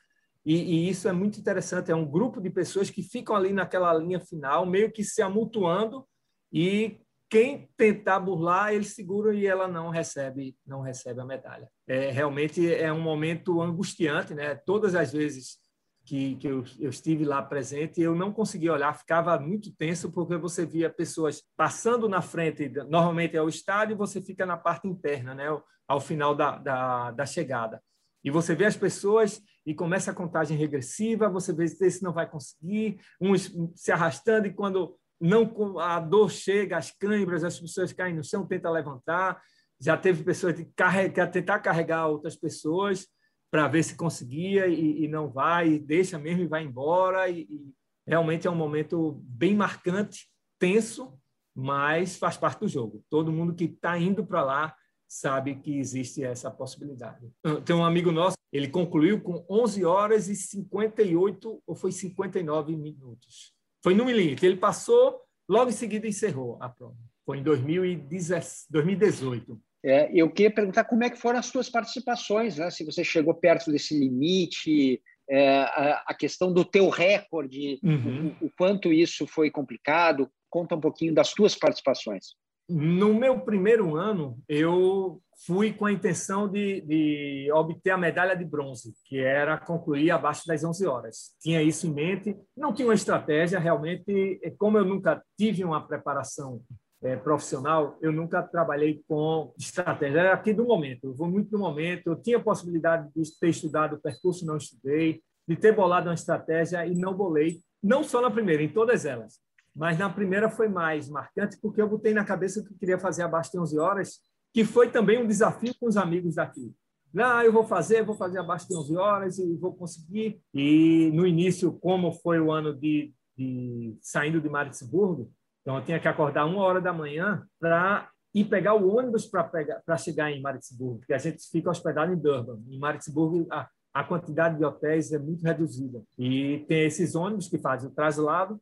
[0.46, 1.92] E, e, isso é muito interessante.
[1.92, 6.06] É um grupo de pessoas que ficam ali naquela linha final, meio que se amultuando
[6.54, 11.70] e quem tentar burlar, ele segura e ela não recebe, não recebe a medalha.
[11.88, 14.56] É, realmente é um momento angustiante, né?
[14.56, 15.58] Todas as vezes
[16.06, 20.38] que, que eu, eu, estive lá presente, eu não conseguia olhar, ficava muito tenso, porque
[20.38, 25.36] você via pessoas passando na frente, normalmente é o estádio, você fica na parte interna,
[25.36, 25.46] né?
[25.86, 27.82] Ao final da, da, da chegada.
[28.24, 32.30] E você vê as pessoas e começa a contagem regressiva, você vê se não vai
[32.30, 38.16] conseguir, uns se arrastando, e quando não a dor chega, as câimbras, as pessoas caem
[38.16, 39.42] no chão, tenta levantar.
[39.80, 43.08] Já teve pessoas que carregar, tentar carregar outras pessoas
[43.52, 47.30] para ver se conseguia e, e, não vai, e deixa mesmo e vai embora.
[47.30, 47.74] E, e
[48.06, 50.28] realmente é um momento bem marcante,
[50.60, 51.18] tenso,
[51.56, 53.04] mas faz parte do jogo.
[53.10, 54.76] Todo mundo que está indo para lá
[55.08, 57.32] sabe que existe essa possibilidade.
[57.66, 63.57] Tem um amigo nosso, ele concluiu com 11 horas e 58 ou foi 59 minutos.
[63.88, 64.46] Foi no milímetro.
[64.46, 66.98] Ele passou, logo em seguida encerrou a prova.
[67.26, 69.58] Foi em 2018.
[69.86, 72.70] É, eu queria perguntar como é que foram as suas participações, né?
[72.70, 78.36] Se você chegou perto desse limite, é, a, a, questão do teu recorde, uhum.
[78.42, 80.30] o, o, quanto isso foi complicado.
[80.50, 82.36] Conta um pouquinho das tuas participações.
[82.70, 88.44] No meu primeiro ano, eu fui com a intenção de, de, obter a medalha de
[88.44, 91.36] bronze, que era concluir abaixo das 11 horas.
[91.40, 96.62] Tinha isso em mente, não tinha uma estratégia, realmente, como eu nunca tive uma preparação
[97.02, 101.60] é, profissional, eu nunca trabalhei com estratégia, era aqui do momento, eu vou muito do
[101.60, 106.16] momento, eu tinha possibilidade de ter estudado o percurso, não estudei, de ter bolado uma
[106.16, 109.40] estratégia e não bolei, não só na primeira, em todas elas.
[109.78, 113.22] Mas na primeira foi mais marcante, porque eu botei na cabeça que eu queria fazer
[113.22, 114.20] abaixo de 11 horas,
[114.52, 116.74] que foi também um desafio com os amigos daqui.
[117.14, 120.42] Não, eu vou fazer, vou fazer abaixo de 11 horas e vou conseguir.
[120.52, 126.00] E no início, como foi o ano de, de saindo de Maritzburgo, então eu tinha
[126.00, 131.00] que acordar uma hora da manhã para ir pegar o ônibus para chegar em Maritzburgo,
[131.00, 132.60] porque a gente fica hospedado em Durban.
[132.68, 136.02] Em Maritzburgo, a, a quantidade de hotéis é muito reduzida.
[136.18, 138.60] E tem esses ônibus que fazem o traslado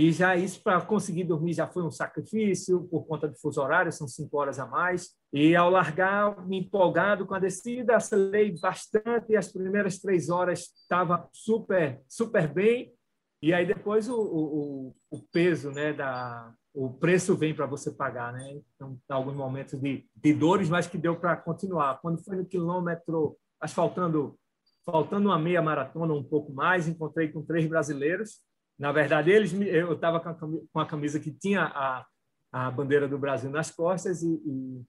[0.00, 3.90] e já isso para conseguir dormir já foi um sacrifício por conta do fuso horário,
[3.90, 5.08] são cinco horas a mais.
[5.32, 9.32] E ao largar, me empolgado com a descida, acelerei bastante.
[9.32, 12.94] E as primeiras três horas estava super, super bem.
[13.42, 18.32] E aí depois o, o, o peso, né, da, o preço vem para você pagar,
[18.32, 18.60] né?
[18.76, 22.00] Então, alguns momentos de, de dores, mas que deu para continuar.
[22.00, 24.38] Quando foi no quilômetro, acho faltando
[24.86, 28.46] faltando uma meia maratona, um pouco mais, encontrei com três brasileiros
[28.78, 32.06] na verdade, eles eu estava com a camisa que tinha a,
[32.52, 34.82] a bandeira do Brasil nas costas e, e,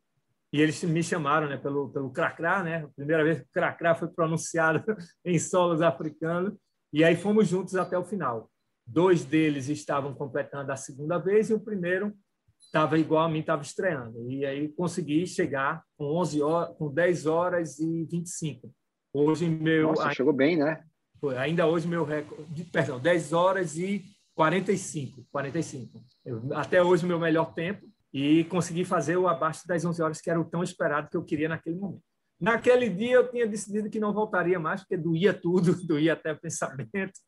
[0.53, 2.83] e eles me chamaram né, pelo, pelo Cracrá, né?
[2.83, 4.83] A primeira vez que o Cracrá foi pronunciado
[5.25, 6.53] em solos africanos.
[6.93, 8.49] E aí fomos juntos até o final.
[8.85, 12.13] Dois deles estavam completando a segunda vez e o primeiro
[12.59, 14.29] estava igual a mim, estava estreando.
[14.29, 18.71] E aí consegui chegar com 11 horas, com 10 horas e 25.
[19.13, 20.83] Hoje meu Nossa, chegou bem, né?
[21.19, 24.03] Foi, ainda hoje meu recorde, perdão, 10 horas e
[24.35, 25.99] 45, 45.
[26.25, 30.29] Eu, até hoje meu melhor tempo e consegui fazer o abaixo das 11 horas que
[30.29, 32.03] era o tão esperado que eu queria naquele momento.
[32.39, 36.39] Naquele dia eu tinha decidido que não voltaria mais, porque doía tudo, doía até o
[36.39, 37.19] pensamento.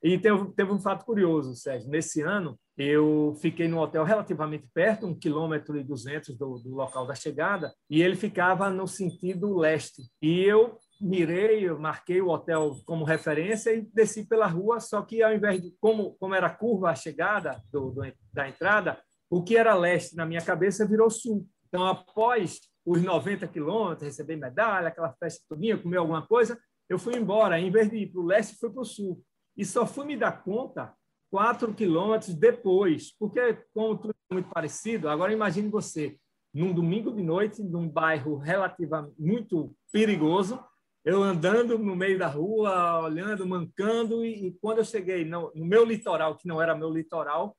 [0.00, 1.90] E teve, teve um fato curioso, Sérgio.
[1.90, 7.04] Nesse ano, eu fiquei num hotel relativamente perto, um quilômetro e duzentos do, do local
[7.04, 10.02] da chegada, e ele ficava no sentido leste.
[10.22, 15.22] E eu mirei, eu marquei o hotel como referência e desci pela rua, só que
[15.22, 19.56] ao invés de, como, como era curva a chegada do, do, da entrada, o que
[19.56, 21.46] era leste na minha cabeça virou sul.
[21.68, 27.16] Então, após os 90 quilômetros, receber medalha, aquela festa todinha, comer alguma coisa, eu fui
[27.16, 27.60] embora.
[27.60, 29.22] Em vez de ir para o leste, fui para o sul.
[29.56, 30.94] E só fui me dar conta
[31.30, 36.16] quatro quilômetros depois, porque como tudo é muito parecido, agora imagine você,
[36.52, 40.64] num domingo de noite, num bairro relativamente muito perigoso,
[41.04, 45.66] eu andando no meio da rua, olhando, mancando, e, e quando eu cheguei no, no,
[45.66, 47.54] meu litoral, que não era meu litoral,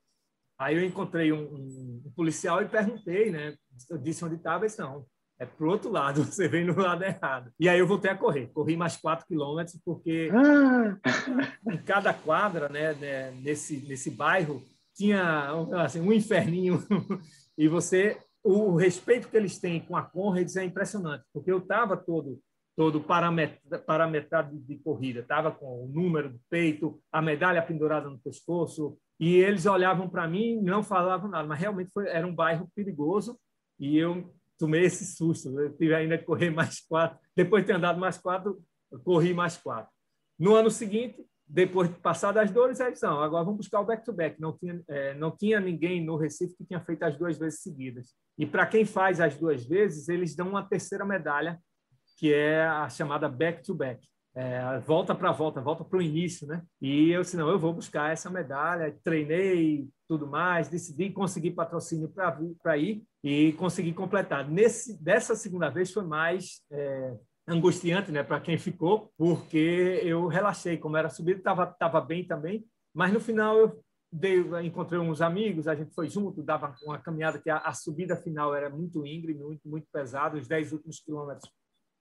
[0.57, 3.55] aí eu encontrei um, um, um policial e perguntei, né?
[3.89, 5.05] Eu disse onde estava, e não,
[5.37, 7.51] é pro outro lado, você vem no lado errado.
[7.59, 10.97] E aí eu voltei a correr, corri mais quatro quilômetros, porque ah.
[11.71, 14.63] em cada quadra, né, né, nesse, nesse bairro,
[14.95, 15.51] tinha
[15.83, 16.83] assim, um inferninho,
[17.55, 21.95] e você, o respeito que eles têm com a Conrads é impressionante, porque eu estava
[21.95, 22.39] todo
[22.75, 25.21] todo parametrado de corrida.
[25.21, 30.27] Estava com o número do peito, a medalha pendurada no pescoço, e eles olhavam para
[30.27, 33.39] mim não falavam nada, mas realmente foi, era um bairro perigoso
[33.79, 35.57] e eu tomei esse susto.
[35.59, 37.17] Eu tive ainda que correr mais quatro.
[37.35, 38.61] Depois de ter andado mais quatro,
[39.03, 39.91] corri mais quatro.
[40.37, 44.35] No ano seguinte, depois de passar das dores, eles não, agora vamos buscar o back-to-back.
[44.35, 44.41] -back.
[44.41, 48.13] Não, tinha, é, não tinha ninguém no Recife que tinha feito as duas vezes seguidas.
[48.37, 51.57] E para quem faz as duas vezes, eles dão uma terceira medalha
[52.15, 54.01] que é a chamada back-to-back.
[54.01, 54.15] -back.
[54.37, 56.61] É, volta para volta, volta para o início, né?
[56.81, 62.09] E eu disse, não, eu vou buscar essa medalha, treinei tudo mais, decidi conseguir patrocínio
[62.09, 64.45] para ir e consegui completar.
[64.49, 67.15] Nesse, dessa segunda vez foi mais é,
[67.47, 72.65] angustiante, né, para quem ficou, porque eu relaxei, como era subida, estava tava bem também,
[72.93, 77.39] mas no final eu dei, encontrei uns amigos, a gente foi junto, dava uma caminhada
[77.39, 81.49] que a, a subida final era muito íngreme, muito, muito pesado, os 10 últimos quilômetros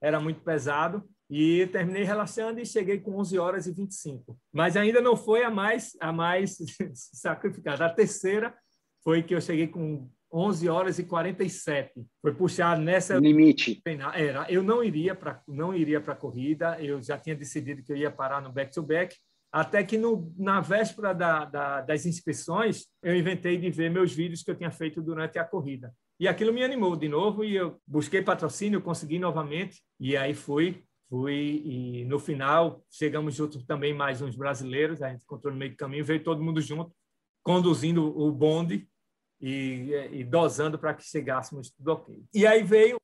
[0.05, 4.39] era muito pesado e terminei relaxando e cheguei com 11 horas e 25.
[4.53, 6.59] Mas ainda não foi a mais a mais
[6.93, 7.87] sacrificada.
[7.87, 8.55] A terceira
[9.03, 12.05] foi que eu cheguei com 11 horas e 47.
[12.21, 13.81] Foi puxar nessa limite.
[14.15, 17.91] Era, eu não iria para não iria para a corrida, eu já tinha decidido que
[17.91, 19.17] eu ia parar no back to back.
[19.51, 24.43] Até que no, na véspera da, da, das inscrições, eu inventei de ver meus vídeos
[24.43, 25.95] que eu tinha feito durante a corrida.
[26.19, 30.85] E aquilo me animou de novo e eu busquei patrocínio, consegui novamente e aí fui,
[31.09, 35.73] fui e no final chegamos juntos também mais uns brasileiros, a gente encontrou no meio
[35.73, 36.95] do caminho, veio todo mundo junto,
[37.43, 38.89] conduzindo o bonde
[39.41, 42.25] e, e dosando para que chegássemos tudo ok.
[42.33, 42.97] E aí veio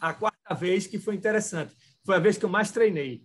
[0.00, 3.22] a quarta vez que foi interessante, foi a vez que eu mais treinei.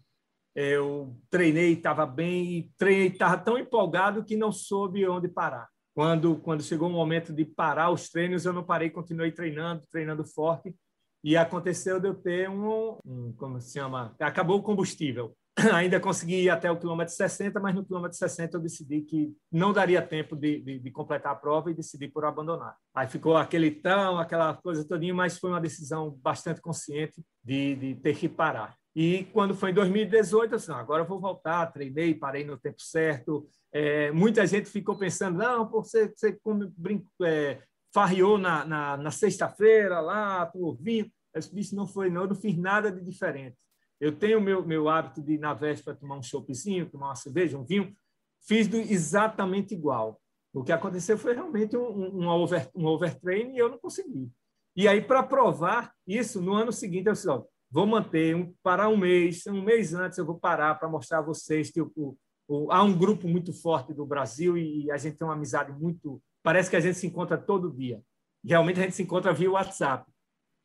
[0.53, 5.69] Eu treinei, estava bem, treinei, estava tão empolgado que não soube onde parar.
[5.93, 10.25] Quando, quando chegou o momento de parar os treinos, eu não parei, continuei treinando, treinando
[10.25, 10.75] forte.
[11.23, 14.15] E aconteceu de eu ter um, um como se chama?
[14.19, 15.35] Acabou o combustível.
[15.73, 19.73] ainda consegui ir até o quilômetro 60, mas no quilômetro 60 eu decidi que não
[19.73, 22.75] daria tempo de, de, de, completar a prova e decidi por abandonar.
[22.95, 27.95] Aí ficou aquele tão, aquela coisa todinha, mas foi uma decisão bastante consciente de, de
[27.95, 28.75] ter que parar.
[28.95, 32.81] E quando foi em 2018, eu disse, agora eu vou voltar, treinei, parei no tempo
[32.81, 33.47] certo.
[33.71, 36.37] É, muita gente ficou pensando, não, você, você
[36.77, 37.61] brinco, é,
[37.93, 41.09] farriou na, na, na sexta-feira lá, por vinho.
[41.33, 43.55] Eu disse, não foi não, eu não fiz nada de diferente.
[43.99, 47.63] Eu tenho meu, meu hábito de, na véspera, tomar um choppzinho, tomar uma cerveja, um
[47.63, 47.93] vinho.
[48.45, 50.19] Fiz do, exatamente igual.
[50.53, 54.29] O que aconteceu foi realmente um, um, um overtrain e eu não consegui.
[54.75, 58.89] E aí, para provar isso, no ano seguinte, eu disse, ó, vou manter, um, parar
[58.89, 62.71] um mês, um mês antes eu vou parar para mostrar a vocês que o, o,
[62.71, 66.21] há um grupo muito forte do Brasil e a gente tem uma amizade muito...
[66.43, 68.01] Parece que a gente se encontra todo dia.
[68.43, 70.11] Realmente a gente se encontra via WhatsApp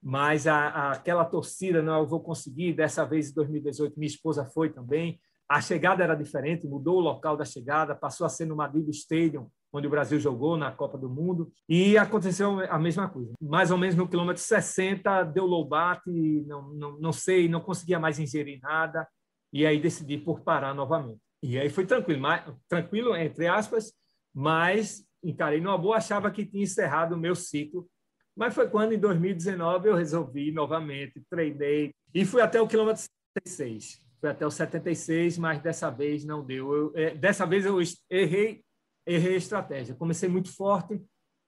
[0.08, 2.72] mas a, a, aquela torcida, não, eu vou conseguir.
[2.72, 5.20] Dessa vez, em 2018, minha esposa foi também.
[5.48, 9.48] A chegada era diferente, mudou o local da chegada, passou a ser no Madrid Stadium,
[9.76, 13.32] onde o Brasil jogou na Copa do Mundo, e aconteceu a mesma coisa.
[13.40, 16.02] Mais ou menos no quilômetro 60, deu low bat,
[16.46, 19.06] não, não, não sei, não conseguia mais ingerir nada,
[19.52, 21.20] e aí decidi por parar novamente.
[21.42, 23.92] E aí foi tranquilo, mas, tranquilo, entre aspas,
[24.34, 27.88] mas encarei numa boa, achava que tinha encerrado o meu ciclo
[28.36, 33.02] mas foi quando, em 2019, eu resolvi novamente, treinei e fui até o quilômetro
[33.38, 33.98] 76.
[34.20, 36.74] Fui até o 76, mas dessa vez não deu.
[36.74, 37.78] Eu, é, dessa vez eu
[38.10, 38.62] errei,
[39.06, 39.94] errei a estratégia.
[39.94, 41.00] Comecei muito forte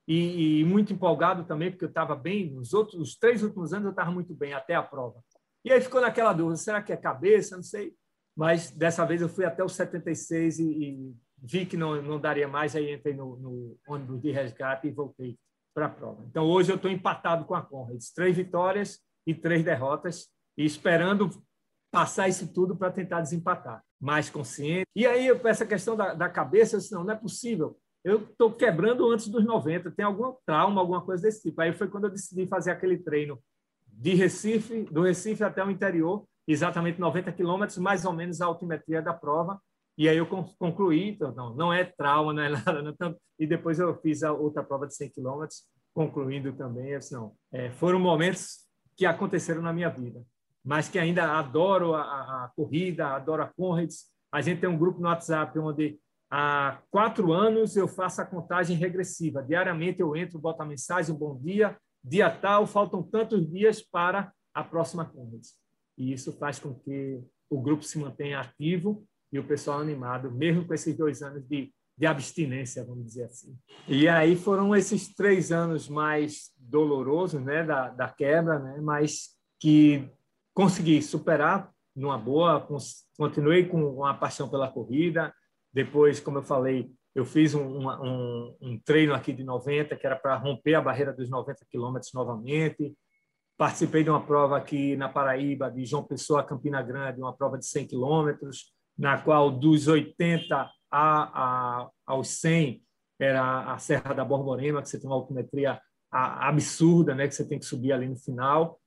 [0.07, 2.51] e, e muito empolgado também, porque eu estava bem.
[2.51, 5.23] Nos outros, os três últimos anos eu estava muito bem, até a prova.
[5.65, 7.57] E aí ficou naquela dúvida: será que é cabeça?
[7.57, 7.95] Não sei.
[8.37, 12.47] Mas dessa vez eu fui até o 76 e, e vi que não, não daria
[12.47, 12.77] mais.
[12.77, 15.37] Aí entrei no, no ônibus de resgate e voltei
[15.75, 16.25] para a prova.
[16.29, 21.31] Então, hoje eu estou empatado com a Conrads, três vitórias e três derrotas, e esperando
[21.99, 24.87] passar isso tudo para tentar desempatar, mais consciente.
[24.95, 27.77] E aí, essa questão da, da cabeça, eu disse, não, não é possível.
[28.05, 31.61] Eu estou quebrando antes dos 90, tem algum trauma, alguma coisa desse tipo.
[31.61, 33.37] Aí foi quando eu decidi fazer aquele treino
[33.89, 39.03] de Recife, do Recife até o interior, exatamente 90 quilômetros, mais ou menos a altimetria
[39.03, 39.61] da prova,
[39.99, 42.95] e aí eu concluí, então, não, não é trauma, não é nada.
[43.01, 46.95] Não, e depois eu fiz a outra prova de 100 quilômetros, concluindo também.
[46.95, 50.23] Assim, não, é, foram momentos que aconteceram na minha vida,
[50.69, 54.05] mas que ainda adoro a, a corrida, adoro a Conrads.
[54.31, 55.99] A gente tem um grupo no WhatsApp onde
[56.31, 59.43] há quatro anos eu faço a contagem regressiva.
[59.43, 64.63] Diariamente eu entro, boto a mensagem, bom dia, dia tal, faltam tantos dias para a
[64.63, 65.55] próxima Conrads.
[65.97, 70.67] E isso faz com que o grupo se mantenha ativo e o pessoal animado, mesmo
[70.67, 73.57] com esses dois anos de, de abstinência, vamos dizer assim.
[73.89, 80.11] E aí foram esses três anos mais dolorosos né, da, da quebra, né, mas que
[80.59, 82.67] consegui superar numa boa,
[83.17, 85.33] continuei com uma paixão pela corrida.
[85.73, 90.17] Depois, como eu falei, eu fiz um, um, um treino aqui de 90, que era
[90.17, 92.93] para romper a barreira dos 90 quilômetros novamente.
[93.57, 97.57] Participei de uma prova aqui na Paraíba, de João Pessoa a Campina Grande, uma prova
[97.57, 102.83] de 100 quilômetros na qual dos 80 a, a, aos 100
[103.21, 107.61] era a Serra da Borborema, que você tem uma altimetria absurda, né, que você tem
[107.61, 108.81] que subir ali no final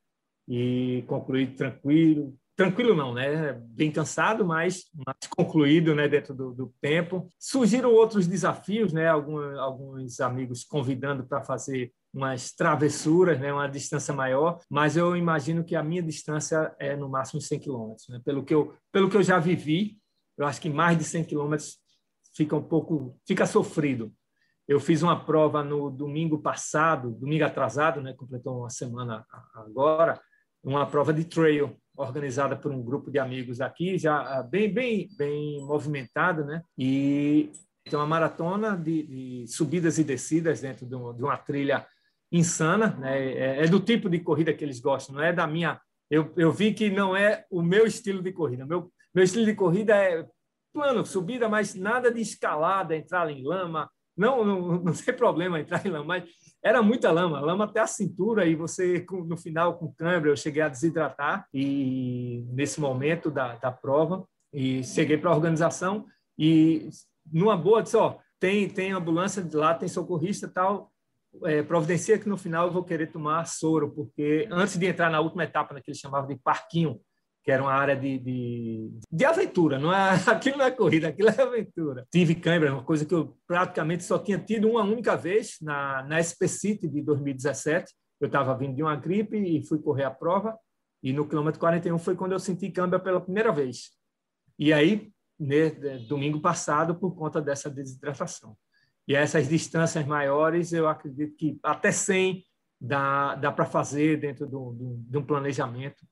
[0.47, 2.35] e concluir tranquilo.
[2.55, 3.53] Tranquilo não, né?
[3.69, 7.27] Bem cansado, mas, mas concluído, né, dentro do, do tempo.
[7.39, 9.07] Surgiram outros desafios, né?
[9.07, 15.63] Alguns, alguns amigos convidando para fazer umas travessuras, né, uma distância maior, mas eu imagino
[15.63, 18.21] que a minha distância é no máximo 100 quilômetros, né?
[18.23, 19.97] Pelo que eu pelo que eu já vivi,
[20.37, 21.77] eu acho que mais de 100 quilômetros
[22.35, 24.11] fica um pouco, fica sofrido.
[24.67, 30.19] Eu fiz uma prova no domingo passado, domingo atrasado, né, completou uma semana agora,
[30.63, 35.09] uma prova de trail organizada por um grupo de amigos aqui, já ah, bem bem
[35.17, 36.63] bem movimentado, né?
[36.77, 37.51] E
[37.83, 41.85] tem uma maratona de, de subidas e descidas dentro de uma, de uma trilha
[42.31, 43.19] insana, né?
[43.33, 45.79] É, é, do tipo de corrida que eles gostam, não é da minha.
[46.09, 48.65] Eu, eu vi que não é o meu estilo de corrida.
[48.65, 50.25] Meu meu estilo de corrida é
[50.73, 53.89] plano, subida, mas nada de escalada, entrar em lama.
[54.15, 56.29] Não, não, não tem problema entrar em lama, mas
[56.63, 60.61] era muita lama, lama até a cintura e você no final com câimbra eu cheguei
[60.61, 66.05] a desidratar e nesse momento da, da prova e cheguei para a organização
[66.37, 66.89] e
[67.31, 70.91] numa boa disse, ó, tem tem ambulância de lá, tem socorrista tal,
[71.45, 75.19] é, providencia que no final eu vou querer tomar soro porque antes de entrar na
[75.19, 76.99] última etapa, naquele chamava de parquinho,
[77.43, 81.29] que era uma área de, de, de, aventura, não é, aquilo não é corrida, aquilo
[81.29, 82.05] é aventura.
[82.11, 86.21] Tive câimbra, uma coisa que eu praticamente só tinha tido uma única vez na, na
[86.21, 87.93] SP City de 2017.
[88.19, 90.57] Eu estava vindo de uma gripe e fui correr a prova,
[91.01, 93.89] e no quilômetro 41 foi quando eu senti câimbra pela primeira vez.
[94.59, 95.69] E aí, né,
[96.07, 98.55] domingo passado, por conta dessa desidratação.
[99.07, 102.45] E essas distâncias maiores, eu acredito que até 100
[102.79, 106.05] dá, dá para fazer dentro de um planejamento,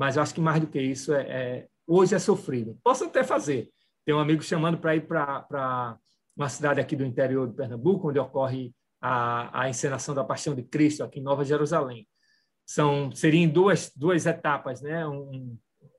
[0.00, 2.74] mas eu acho que mais do que isso, é, é hoje é sofrido.
[2.82, 3.68] Posso até fazer.
[4.02, 5.98] Tem um amigo chamando para ir para
[6.34, 10.62] uma cidade aqui do interior de Pernambuco, onde ocorre a, a encenação da Paixão de
[10.62, 12.08] Cristo, aqui em Nova Jerusalém.
[12.64, 15.06] São, seriam duas, duas etapas, né?
[15.06, 15.58] Um,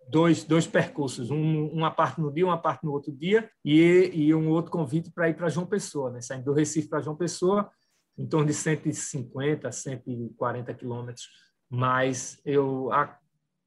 [0.09, 4.33] dois, dois percursos, um, uma parte no dia, uma parte no outro dia, e, e
[4.33, 6.21] um outro convite para ir para João Pessoa, né?
[6.21, 7.69] saindo do Recife para João Pessoa,
[8.17, 11.29] em torno de 150, 140 quilômetros.
[11.69, 12.91] Mas eu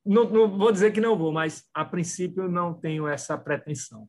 [0.05, 4.09] não, não, vou dizer que não vou, mas a princípio não tenho essa pretensão.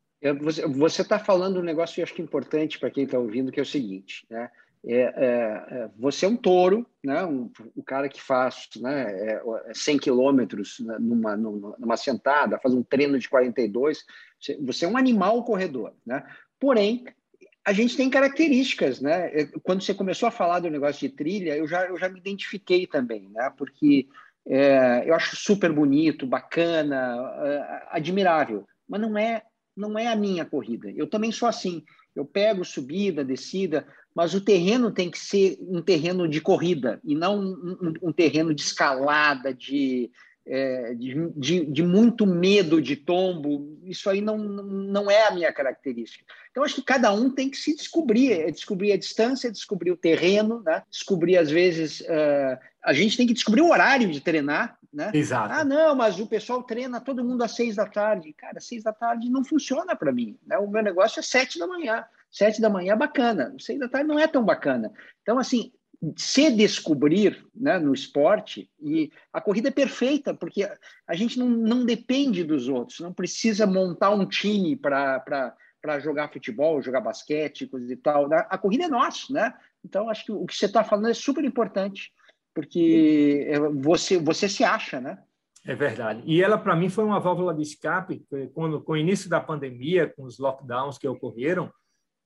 [0.75, 3.51] Você está falando um negócio que eu acho que é importante para quem está ouvindo,
[3.51, 4.49] que é o seguinte, né?
[4.87, 7.25] É, é, é, você é um touro, né?
[7.25, 7.51] Um,
[7.83, 9.41] cara que faz né,
[9.73, 14.03] 100 é, quilômetros numa, numa, numa, sentada, faz um treino de 42.
[14.61, 16.23] Você é um animal corredor, né?
[16.59, 17.03] Porém,
[17.65, 19.31] a gente tem características, né?
[19.33, 22.19] É, quando você começou a falar do negócio de trilha, eu já, eu já me
[22.19, 23.51] identifiquei também, né?
[23.57, 24.07] Porque
[24.47, 29.41] é, eu acho super bonito, bacana, admirável, mas não é
[29.75, 30.89] não é a minha corrida.
[30.91, 31.83] Eu também sou assim.
[32.15, 33.85] Eu pego subida, descida,
[34.15, 38.53] mas o terreno tem que ser um terreno de corrida e não um, um terreno
[38.53, 40.09] de escalada, de,
[40.45, 43.77] é, de, de, de, muito medo de tombo.
[43.83, 46.23] Isso aí não, não é a minha característica.
[46.49, 49.97] Então, acho que cada um tem que se descobrir, é descobrir a distância, descobrir o
[49.97, 50.83] terreno, né?
[50.89, 54.77] descobrir, às vezes, uh, a gente tem que descobrir o horário de treinar.
[54.93, 55.11] Né?
[55.13, 55.53] Exato.
[55.53, 58.31] Ah, não, mas o pessoal treina todo mundo às seis da tarde.
[58.31, 60.37] Cara, seis da tarde não funciona para mim.
[60.45, 60.57] Né?
[60.57, 62.05] O meu negócio é sete da manhã.
[62.31, 64.91] Sete da manhã é bacana, seis da tarde não é tão bacana.
[65.21, 65.71] Então, assim,
[66.17, 70.69] se descobrir né, no esporte, e a corrida é perfeita, porque
[71.07, 75.55] a gente não, não depende dos outros, não precisa montar um time para
[76.01, 78.27] jogar futebol, jogar basquete, coisa e tal.
[78.27, 78.45] Né?
[78.49, 79.53] A corrida é nossa, né?
[79.83, 82.11] Então, acho que o que você está falando é super importante,
[82.55, 83.51] porque
[83.83, 85.21] você, você se acha, né?
[85.67, 86.23] É verdade.
[86.25, 90.11] E ela, para mim, foi uma válvula de escape, quando, com o início da pandemia,
[90.15, 91.71] com os lockdowns que ocorreram,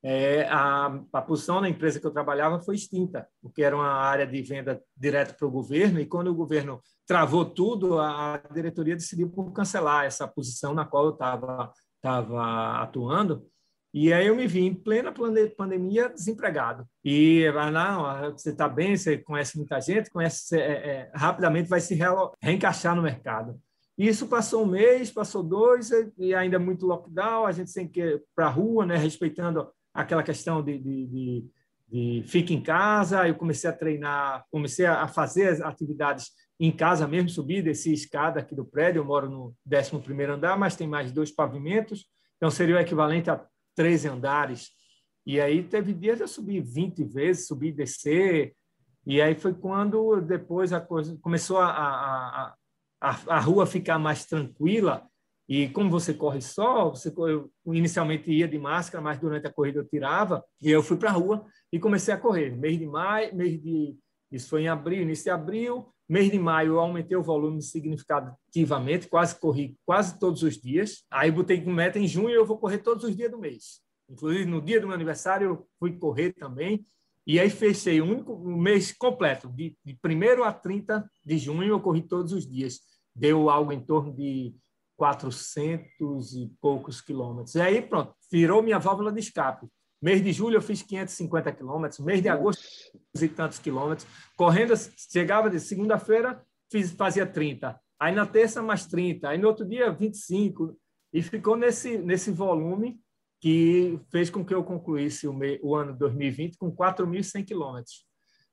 [0.04, 4.26] é, a, a posição na empresa que eu trabalhava foi extinta, porque era uma área
[4.26, 9.30] de venda direto para o governo, e quando o governo travou tudo, a, diretoria decidiu
[9.30, 13.46] por cancelar essa posição na qual eu estava tava atuando,
[13.94, 15.12] e aí eu me vi em plena
[15.58, 16.86] pandemia desempregado.
[17.04, 21.80] E, ah, não, você está bem, você conhece muita gente, conhece, é, é, rapidamente vai
[21.80, 22.06] se re,
[22.42, 23.60] reencaixar no mercado.
[23.98, 28.46] Isso passou um mês, passou dois, e ainda muito lockdown, a gente sem que para
[28.46, 31.46] a rua, né, respeitando aquela questão de, de, de,
[31.90, 33.28] de fica em casa.
[33.28, 36.30] Eu comecei a treinar, comecei a fazer as atividades
[36.60, 39.00] em casa mesmo, subir, descer escada aqui do prédio.
[39.00, 42.06] Eu moro no 11 andar, mas tem mais dois pavimentos,
[42.38, 43.44] então seria o equivalente a
[43.80, 44.72] 13 andares.
[45.26, 48.54] E aí teve dias de eu subir 20 vezes, subir e descer.
[49.08, 52.56] E aí foi quando depois a coisa começou a, a,
[53.00, 55.10] a, a rua ficar mais tranquila
[55.48, 59.80] e como você corre só, você, eu inicialmente ia de máscara, mas durante a corrida
[59.80, 62.52] eu tirava, e eu fui para a rua e comecei a correr.
[62.52, 63.98] Mês de maio, mês de.
[64.32, 65.92] Isso foi em abril, início de abril.
[66.10, 71.06] Mês de maio eu aumentei o volume significativamente, quase corri quase todos os dias.
[71.12, 73.80] Aí botei com meta em junho eu vou correr todos os dias do mês.
[74.10, 76.84] Inclusive no dia do meu aniversário eu fui correr também.
[77.28, 81.70] E aí fechei um, único, um mês completo, de, de 1 a 30 de junho
[81.70, 82.80] eu corri todos os dias.
[83.14, 84.56] Deu algo em torno de
[84.98, 87.54] 400 e poucos quilômetros.
[87.54, 89.68] E aí, pronto, virou minha válvula de escape.
[90.02, 92.64] Mês de julho eu fiz 550 quilômetros, mês de agosto
[93.22, 94.08] e tantos quilômetros.
[94.38, 94.74] Correndo,
[95.12, 96.42] chegava de segunda-feira,
[96.98, 97.78] fazia 30.
[98.00, 99.28] Aí na terça, mais 30.
[99.28, 100.78] Aí no outro dia, 25.
[101.12, 102.98] E ficou nesse, nesse volume
[103.42, 108.06] que fez com que eu concluísse o, me, o ano 2020 com 4.100 quilômetros.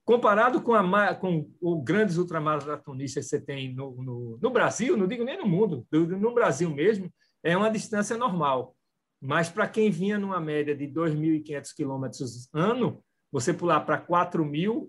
[0.05, 5.09] Comparado com, a, com os grandes ultramaratonistas que você tem no, no, no, Brasil, não
[5.09, 8.76] digo nem no mundo, no Brasil mesmo, é uma distância normal.
[9.21, 13.03] Mas para quem vinha numa média de 2.500 quilômetros ano,
[13.33, 14.89] você pular para 4.000,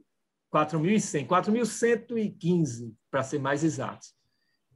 [0.54, 4.08] 4.100, 4.115, para ser mais exato.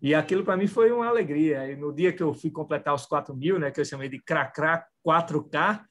[0.02, 1.72] E aquilo para mim foi uma alegria.
[1.72, 4.84] E no dia que eu fui completar os 4.000, né, que eu chamei de Cracra
[5.06, 5.84] 4K,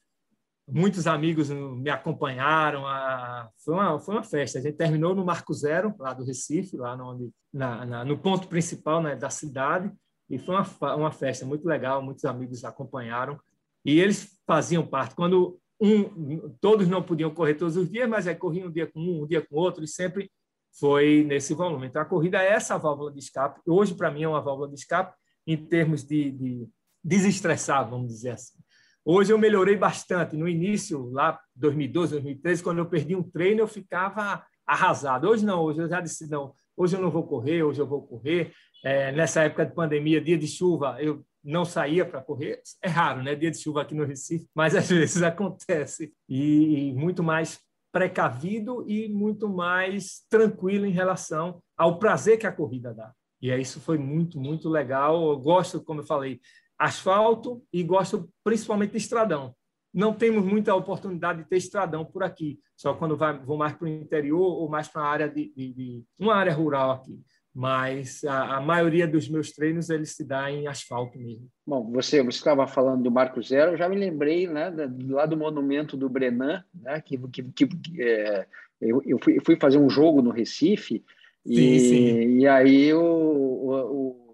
[0.67, 2.87] muitos amigos me acompanharam.
[2.87, 3.49] A...
[3.65, 4.59] Foi, uma, foi uma festa.
[4.59, 8.49] A gente terminou no Marco Zero, lá do Recife, lá no, na, na, no ponto
[8.49, 9.93] principal né, da cidade.
[10.29, 13.39] E foi uma, uma festa muito legal, muitos amigos acompanharam.
[13.85, 15.15] E eles faziam parte.
[15.15, 19.01] Quando um, todos não podiam correr todos os dias, mas aí corriam um dia com
[19.01, 20.31] um, um dia com outro, e sempre
[20.79, 21.87] foi nesse volume.
[21.87, 23.61] Então, a corrida é essa válvula de escape.
[23.67, 25.17] Hoje, para mim, é uma válvula de escape
[25.47, 26.69] em termos de, de
[27.03, 28.59] desestressar, vamos dizer assim.
[29.05, 30.37] Hoje eu melhorei bastante.
[30.37, 35.29] No início, lá 2012, 2013, quando eu perdi um treino, eu ficava arrasado.
[35.29, 38.07] Hoje não, hoje eu já disse, não, hoje eu não vou correr, hoje eu vou
[38.07, 38.53] correr.
[38.85, 42.61] É, nessa época de pandemia, dia de chuva, eu não saía para correr.
[42.83, 43.35] É raro, né?
[43.35, 46.13] Dia de chuva aqui no Recife, mas às vezes acontece.
[46.29, 47.61] E, e muito mais
[47.93, 53.13] precavido e muito mais tranquilo em relação ao prazer que a corrida dá.
[53.43, 55.31] E isso foi muito, muito legal.
[55.31, 56.41] Eu gosto, como eu falei,
[56.79, 59.55] asfalto e gosto principalmente de estradão.
[59.93, 63.87] Não temos muita oportunidade de ter estradão por aqui, só quando vai, vou mais para
[63.87, 67.21] o interior ou mais para a área de, de, de, uma área rural aqui
[67.55, 71.49] mas a, a, maioria dos meus treinos eles se dá em asfalto mesmo.
[71.67, 74.73] Bom, você você estava falando do Marco Zero, eu já me lembrei, né,
[75.09, 78.47] lá do monumento do Brenan, né, que, que, que é,
[78.81, 81.05] eu, eu, fui, fui, fazer um jogo no Recife
[81.45, 82.39] sim, e, sim.
[82.39, 84.31] e aí o, o,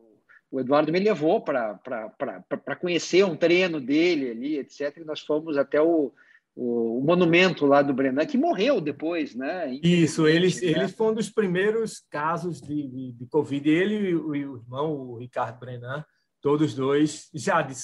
[0.50, 4.98] o Eduardo me levou para conhecer um treino dele ali, etc.
[4.98, 6.12] E nós fomos até o
[6.57, 9.78] o, o, monumento lá do Brenan, que morreu depois, né?
[9.82, 10.61] Isso, ele, né?
[10.62, 13.68] ele foi um dos primeiros casos de, de, de Covid.
[13.68, 16.04] Ele e o, e o, irmão, o Ricardo Brenan,
[16.40, 17.74] todos dois, já de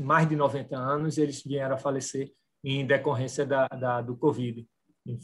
[0.00, 2.30] mais de 90 anos, eles vieram a falecer
[2.64, 4.66] em decorrência da, da do Covid.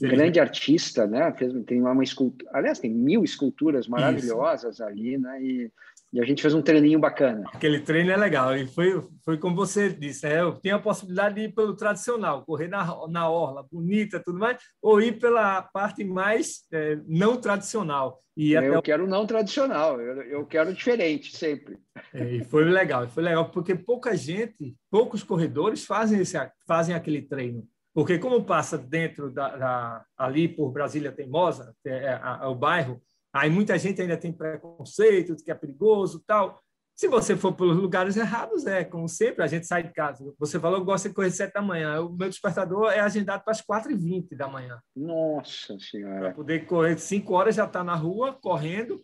[0.01, 1.33] Grande artista, né?
[1.33, 4.85] Fez, tem uma escultura, aliás, tem mil esculturas maravilhosas Isso.
[4.85, 5.43] ali, né?
[5.43, 5.73] E
[6.13, 7.49] e a gente fez um treininho bacana.
[7.53, 8.55] Aquele treino é legal.
[8.55, 10.43] E foi, foi como você disse, né?
[10.43, 14.59] eu tinha a possibilidade de ir pelo tradicional, correr na, na orla, bonita tudo mais,
[14.83, 18.23] ou ir pela parte mais é, não tradicional.
[18.37, 18.83] E eu até...
[18.83, 21.79] quero não tradicional, eu, eu quero diferente sempre.
[22.13, 27.23] É, e foi legal, foi legal, porque pouca gente, poucos corredores fazem, esse, fazem aquele
[27.23, 27.67] treino.
[27.95, 33.03] Porque como passa dentro da, da ali por Brasília Teimosa, é o bairro,
[33.33, 36.61] Aí muita gente ainda tem preconceito de que é perigoso tal.
[36.95, 40.35] Se você for pelos lugares errados, é como sempre, a gente sai de casa.
[40.39, 42.03] Você falou que gosta de correr sete da manhã.
[42.03, 44.79] O meu despertador é agendado para as quatro e vinte da manhã.
[44.95, 46.21] Nossa Senhora!
[46.21, 49.01] Para poder correr cinco horas já está na rua, correndo,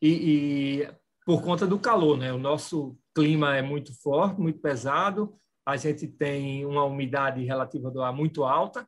[0.00, 0.88] e, e,
[1.26, 2.32] por conta do calor, né?
[2.32, 5.34] O nosso clima é muito forte, muito pesado,
[5.66, 8.86] a gente tem uma umidade relativa do ar muito alta,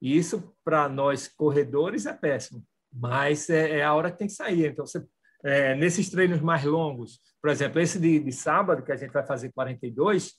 [0.00, 2.62] e isso, para nós corredores, é péssimo
[2.92, 4.70] mas é, é, a hora que tem que sair.
[4.70, 5.04] Então, você,
[5.44, 9.24] é, nesses treinos mais longos, por exemplo, esse de, de, sábado, que a gente vai
[9.24, 10.34] fazer 42,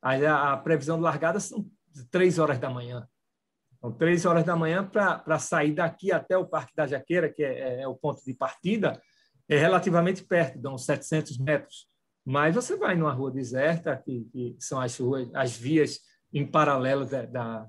[0.00, 1.66] a, a previsão de largada são
[2.10, 3.06] três horas da manhã.
[3.78, 7.58] Então, três horas da manhã para sair daqui até o Parque da Jaqueira, que é,
[7.58, 9.00] é, é, o ponto de partida,
[9.48, 11.88] é relativamente perto, dão 700 metros.
[12.24, 15.98] Mas você vai numa rua deserta, que, que são as ruas, as vias
[16.32, 17.66] em paralelo da, da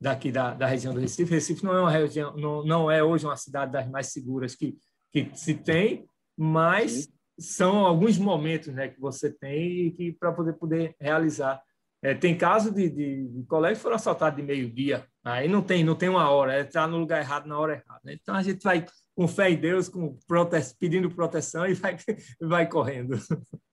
[0.00, 1.32] daqui da, da região do Recife.
[1.32, 4.76] Recife não é uma região, não, não é hoje uma cidade das mais seguras que,
[5.12, 10.94] que se tem, mas são alguns momentos né, que você tem que para poder poder
[11.00, 11.60] realizar.
[12.02, 15.82] É, tem caso de, de, de colegas que foram assaltados de meio-dia, aí não tem,
[15.82, 18.00] não tem uma hora, é estar no lugar errado na hora errada.
[18.04, 18.16] Né?
[18.20, 18.84] Então a gente vai
[19.14, 20.56] com fé em Deus, com prote...
[20.78, 21.96] pedindo proteção e vai,
[22.40, 23.18] vai correndo.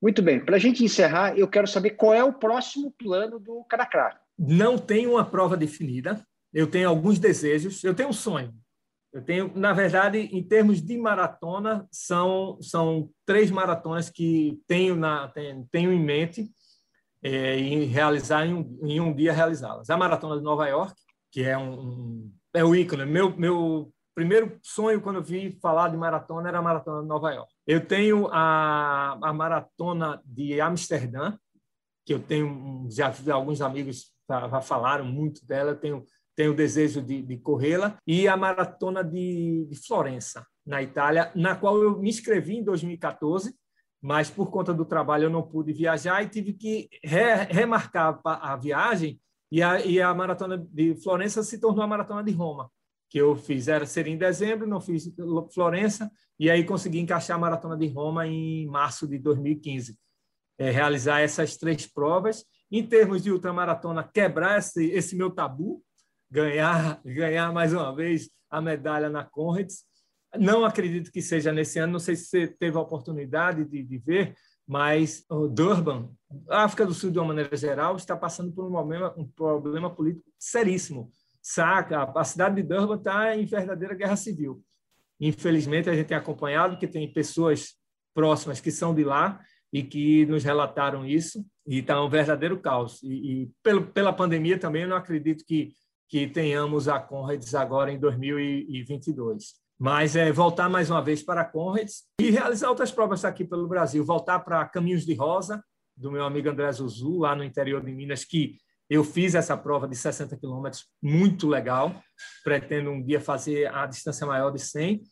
[0.00, 0.42] Muito bem.
[0.42, 4.78] Para a gente encerrar, eu quero saber qual é o próximo plano do Caracrá não
[4.78, 6.24] tenho uma prova definida.
[6.52, 7.82] Eu tenho alguns desejos.
[7.82, 8.54] Eu tenho um sonho.
[9.12, 15.28] Eu tenho, na verdade, em termos de maratona, são são três maratonas que tenho na
[15.28, 16.50] tenho, tenho em mente
[17.22, 19.88] é, em realizar em um, em um dia realizá-las.
[19.88, 20.94] A maratona de Nova York,
[21.30, 23.06] que é um, um é o ícone.
[23.06, 27.32] Meu meu primeiro sonho quando eu vi falar de maratona era a maratona de Nova
[27.32, 27.52] York.
[27.66, 31.38] Eu tenho a, a maratona de Amsterdã,
[32.04, 36.04] que eu tenho já alguns amigos já falaram muito dela, tenho
[36.36, 37.96] tenho o desejo de, de corrê-la.
[38.06, 43.54] E a maratona de, de, Florença na Itália, na qual eu me inscrevi em 2014,
[44.02, 48.56] mas por conta do trabalho eu não pude viajar e tive que re, remarcar a
[48.56, 49.20] viagem.
[49.50, 52.70] E a, e a maratona de Florença se tornou a maratona de Roma
[53.08, 53.68] que eu fiz.
[53.68, 55.08] Era ser em dezembro, não fiz
[55.52, 59.96] Florença e aí consegui encaixar a maratona de Roma em março de 2015
[60.58, 62.44] é, realizar essas três provas.
[62.74, 65.80] Em termos de ultramaratona, quebrar esse, esse meu tabu,
[66.28, 69.84] ganhar, ganhar mais uma vez a medalha na Conrads.
[70.36, 73.98] Não acredito que seja nesse ano, não sei se você teve a oportunidade de, de
[73.98, 74.34] ver,
[74.66, 76.10] mas o Durban,
[76.50, 79.94] a África do Sul, de uma maneira geral, está passando por um problema, um problema
[79.94, 81.12] político seríssimo.
[81.40, 82.02] Saca?
[82.02, 84.60] A cidade de Durban está em verdadeira guerra civil.
[85.20, 87.76] Infelizmente, a gente tem acompanhado que tem pessoas
[88.12, 89.40] próximas que são de lá
[89.72, 93.02] e que nos relataram isso, e está um verdadeiro caos.
[93.02, 93.08] E,
[93.42, 95.72] e pelo, pela pandemia também, eu não acredito que,
[96.08, 99.54] que tenhamos a Conrads agora em 2022.
[99.78, 103.66] Mas é voltar mais uma vez para a Conrads e realizar outras provas aqui pelo
[103.66, 105.62] Brasil, voltar para Caminhos de Rosa,
[105.96, 108.56] do meu amigo André Zuzu, lá no interior de Minas, que
[108.88, 111.94] eu fiz essa prova de 60 quilômetros, muito legal.
[112.42, 115.02] Pretendo um dia fazer a distância maior de 100,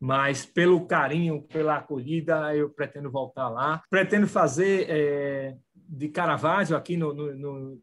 [0.00, 3.82] mas pelo carinho, pela acolhida, eu pretendo voltar lá.
[3.88, 5.56] Pretendo fazer é,
[5.90, 7.82] de Caravaggio, aqui no, no, no,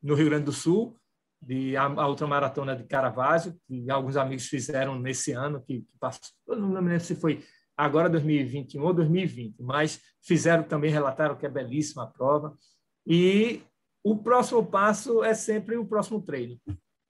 [0.00, 0.96] no, Rio Grande do Sul,
[1.42, 6.20] de a, a ultramaratona de Caravaggio, que alguns amigos fizeram nesse ano, que, que passou,
[6.46, 7.42] não me lembro se foi
[7.76, 12.56] agora 2021 ou 2020, mas fizeram também, relataram que é belíssima a prova.
[13.04, 13.62] E
[14.04, 16.60] o próximo passo é sempre o próximo treino.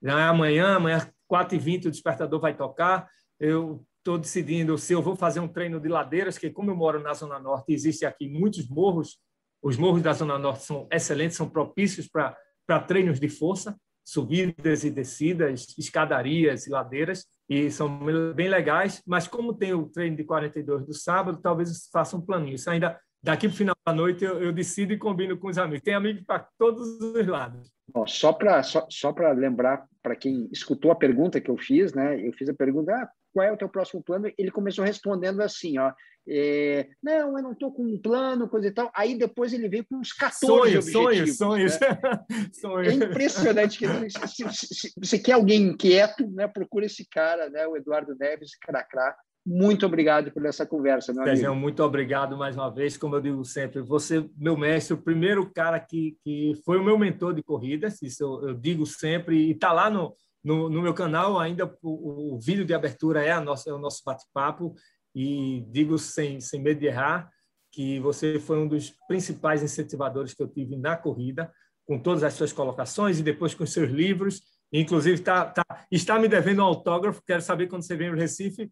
[0.01, 3.07] Já é amanhã, amanhã 4h20 o despertador vai tocar,
[3.39, 6.99] eu estou decidindo se eu vou fazer um treino de ladeiras, que como eu moro
[6.99, 9.19] na Zona Norte, existe aqui muitos morros,
[9.61, 14.89] os morros da Zona Norte são excelentes, são propícios para treinos de força, subidas e
[14.89, 17.99] descidas, escadarias e ladeiras, e são
[18.35, 22.55] bem legais, mas como tem o treino de 42 do sábado, talvez faça um planinho.
[22.55, 25.57] Isso ainda daqui para o final da noite eu, eu, decido e combino com os
[25.57, 25.81] amigos.
[25.81, 27.71] Tem amigos para todos os lados.
[27.91, 32.25] Bom, só para só, só lembrar para quem escutou a pergunta que eu fiz, né?
[32.25, 34.31] Eu fiz a pergunta, ah, qual é o teu próximo plano?
[34.37, 35.91] Ele começou respondendo assim, ó,
[36.31, 38.91] é, não, eu não estou com um plano, coisa e tal.
[38.93, 41.37] Aí depois ele veio com uns 14 sonhos, objetivos.
[41.37, 41.87] Sonhos, né?
[42.53, 42.87] sonhos.
[42.87, 43.79] É impressionante.
[43.79, 46.47] Que, se, se, se, você quer alguém inquieto, né?
[46.47, 47.65] procura esse cara, né?
[47.67, 49.15] o Eduardo Neves, Cracrá.
[49.45, 52.97] Muito obrigado por essa conversa, meu Sérgio, muito obrigado mais uma vez.
[52.97, 56.99] Como eu digo sempre, você, meu mestre, o primeiro cara que, que foi o meu
[56.99, 60.13] mentor de corridas, isso eu, eu digo sempre, e está lá no,
[60.43, 63.79] no, no, meu canal ainda o, o, vídeo de abertura é, a nossa, é o
[63.79, 64.75] nosso bate-papo
[65.15, 67.29] e digo sem, sem medo de errar
[67.71, 71.51] que você foi um dos principais incentivadores que eu tive na corrida,
[71.85, 74.41] com todas as suas colocações e depois com os seus livros.
[74.71, 77.21] Inclusive, tá, tá, está me devendo um autógrafo.
[77.25, 78.71] Quero saber quando você vem ao Recife,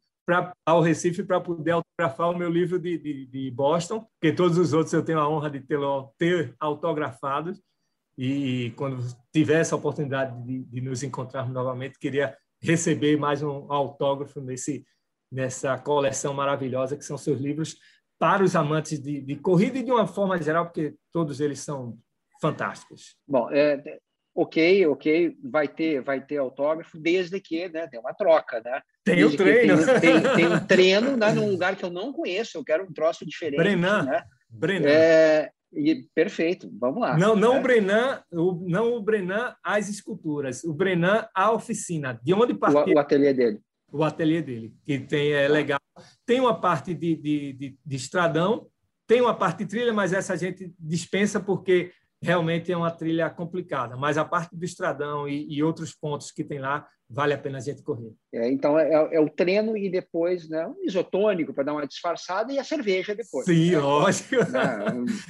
[0.66, 4.74] ao Recife para poder autografar o meu livro de, de, de, Boston, porque todos os
[4.74, 5.80] outros eu tenho a honra de ter,
[6.18, 7.62] ter autografados.
[8.18, 8.98] E quando
[9.32, 14.84] tiver essa oportunidade de, de nos encontrarmos novamente, queria receber mais um autógrafo nesse
[15.32, 17.78] nessa coleção maravilhosa que são seus livros
[18.20, 21.98] para os amantes de, de corrida e de uma forma geral, porque todos eles são
[22.42, 23.16] fantásticos.
[23.28, 24.00] Bom, é,
[24.36, 28.82] ok, ok, vai ter, vai ter autógrafo, desde que né, tem uma troca, né?
[29.04, 29.78] Tem o treino.
[29.86, 32.94] Tem, tem, tem, um treino né, num lugar que eu não conheço, eu quero um
[32.94, 33.58] troço diferente.
[33.58, 34.24] Brenan, né?
[34.50, 34.90] Brenan.
[34.90, 37.18] É, e, perfeito, vamos lá.
[37.18, 37.60] Não, não né?
[37.60, 42.20] o Brenan, o, não o Brenan as esculturas, o Brenan a oficina.
[42.24, 42.94] De onde partiu?
[42.94, 43.62] O, o ateliê dele
[43.92, 45.80] o ateliê dele, que tem é legal.
[46.26, 48.68] Tem uma parte de, de, de, de estradão,
[49.08, 53.30] tem uma parte de trilha, mas essa a gente dispensa porque realmente é uma trilha
[53.30, 53.95] complicada.
[53.95, 57.57] Mas a parte do estradão e, e outros pontos que tem lá, vale a pena
[57.57, 58.11] a gente correr.
[58.34, 62.51] É, então, é, é, o treino e depois né, um isotônico para dar uma disfarçada
[62.51, 63.45] e a cerveja depois.
[63.45, 63.80] Sim, né?
[63.80, 64.36] lógico.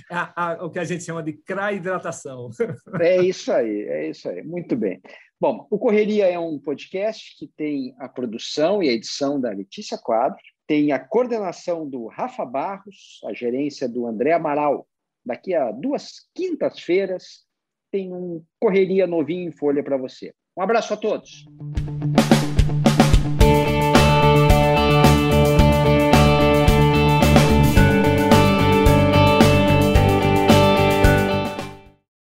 [0.10, 2.50] É, a, a, o que a gente chama de cra-hidratação.
[3.02, 4.44] É isso aí, é isso aí.
[4.44, 5.02] Muito bem.
[5.40, 9.98] Bom, o Correria é um podcast que tem a produção e a edição da Letícia
[9.98, 14.88] Quadro, tem a coordenação do Rafa Barros, a gerência do André Amaral.
[15.28, 17.46] Daqui a duas quintas-feiras
[17.92, 20.34] tem um Correria novinho em folha para você.
[20.58, 21.46] Um abraço a todos.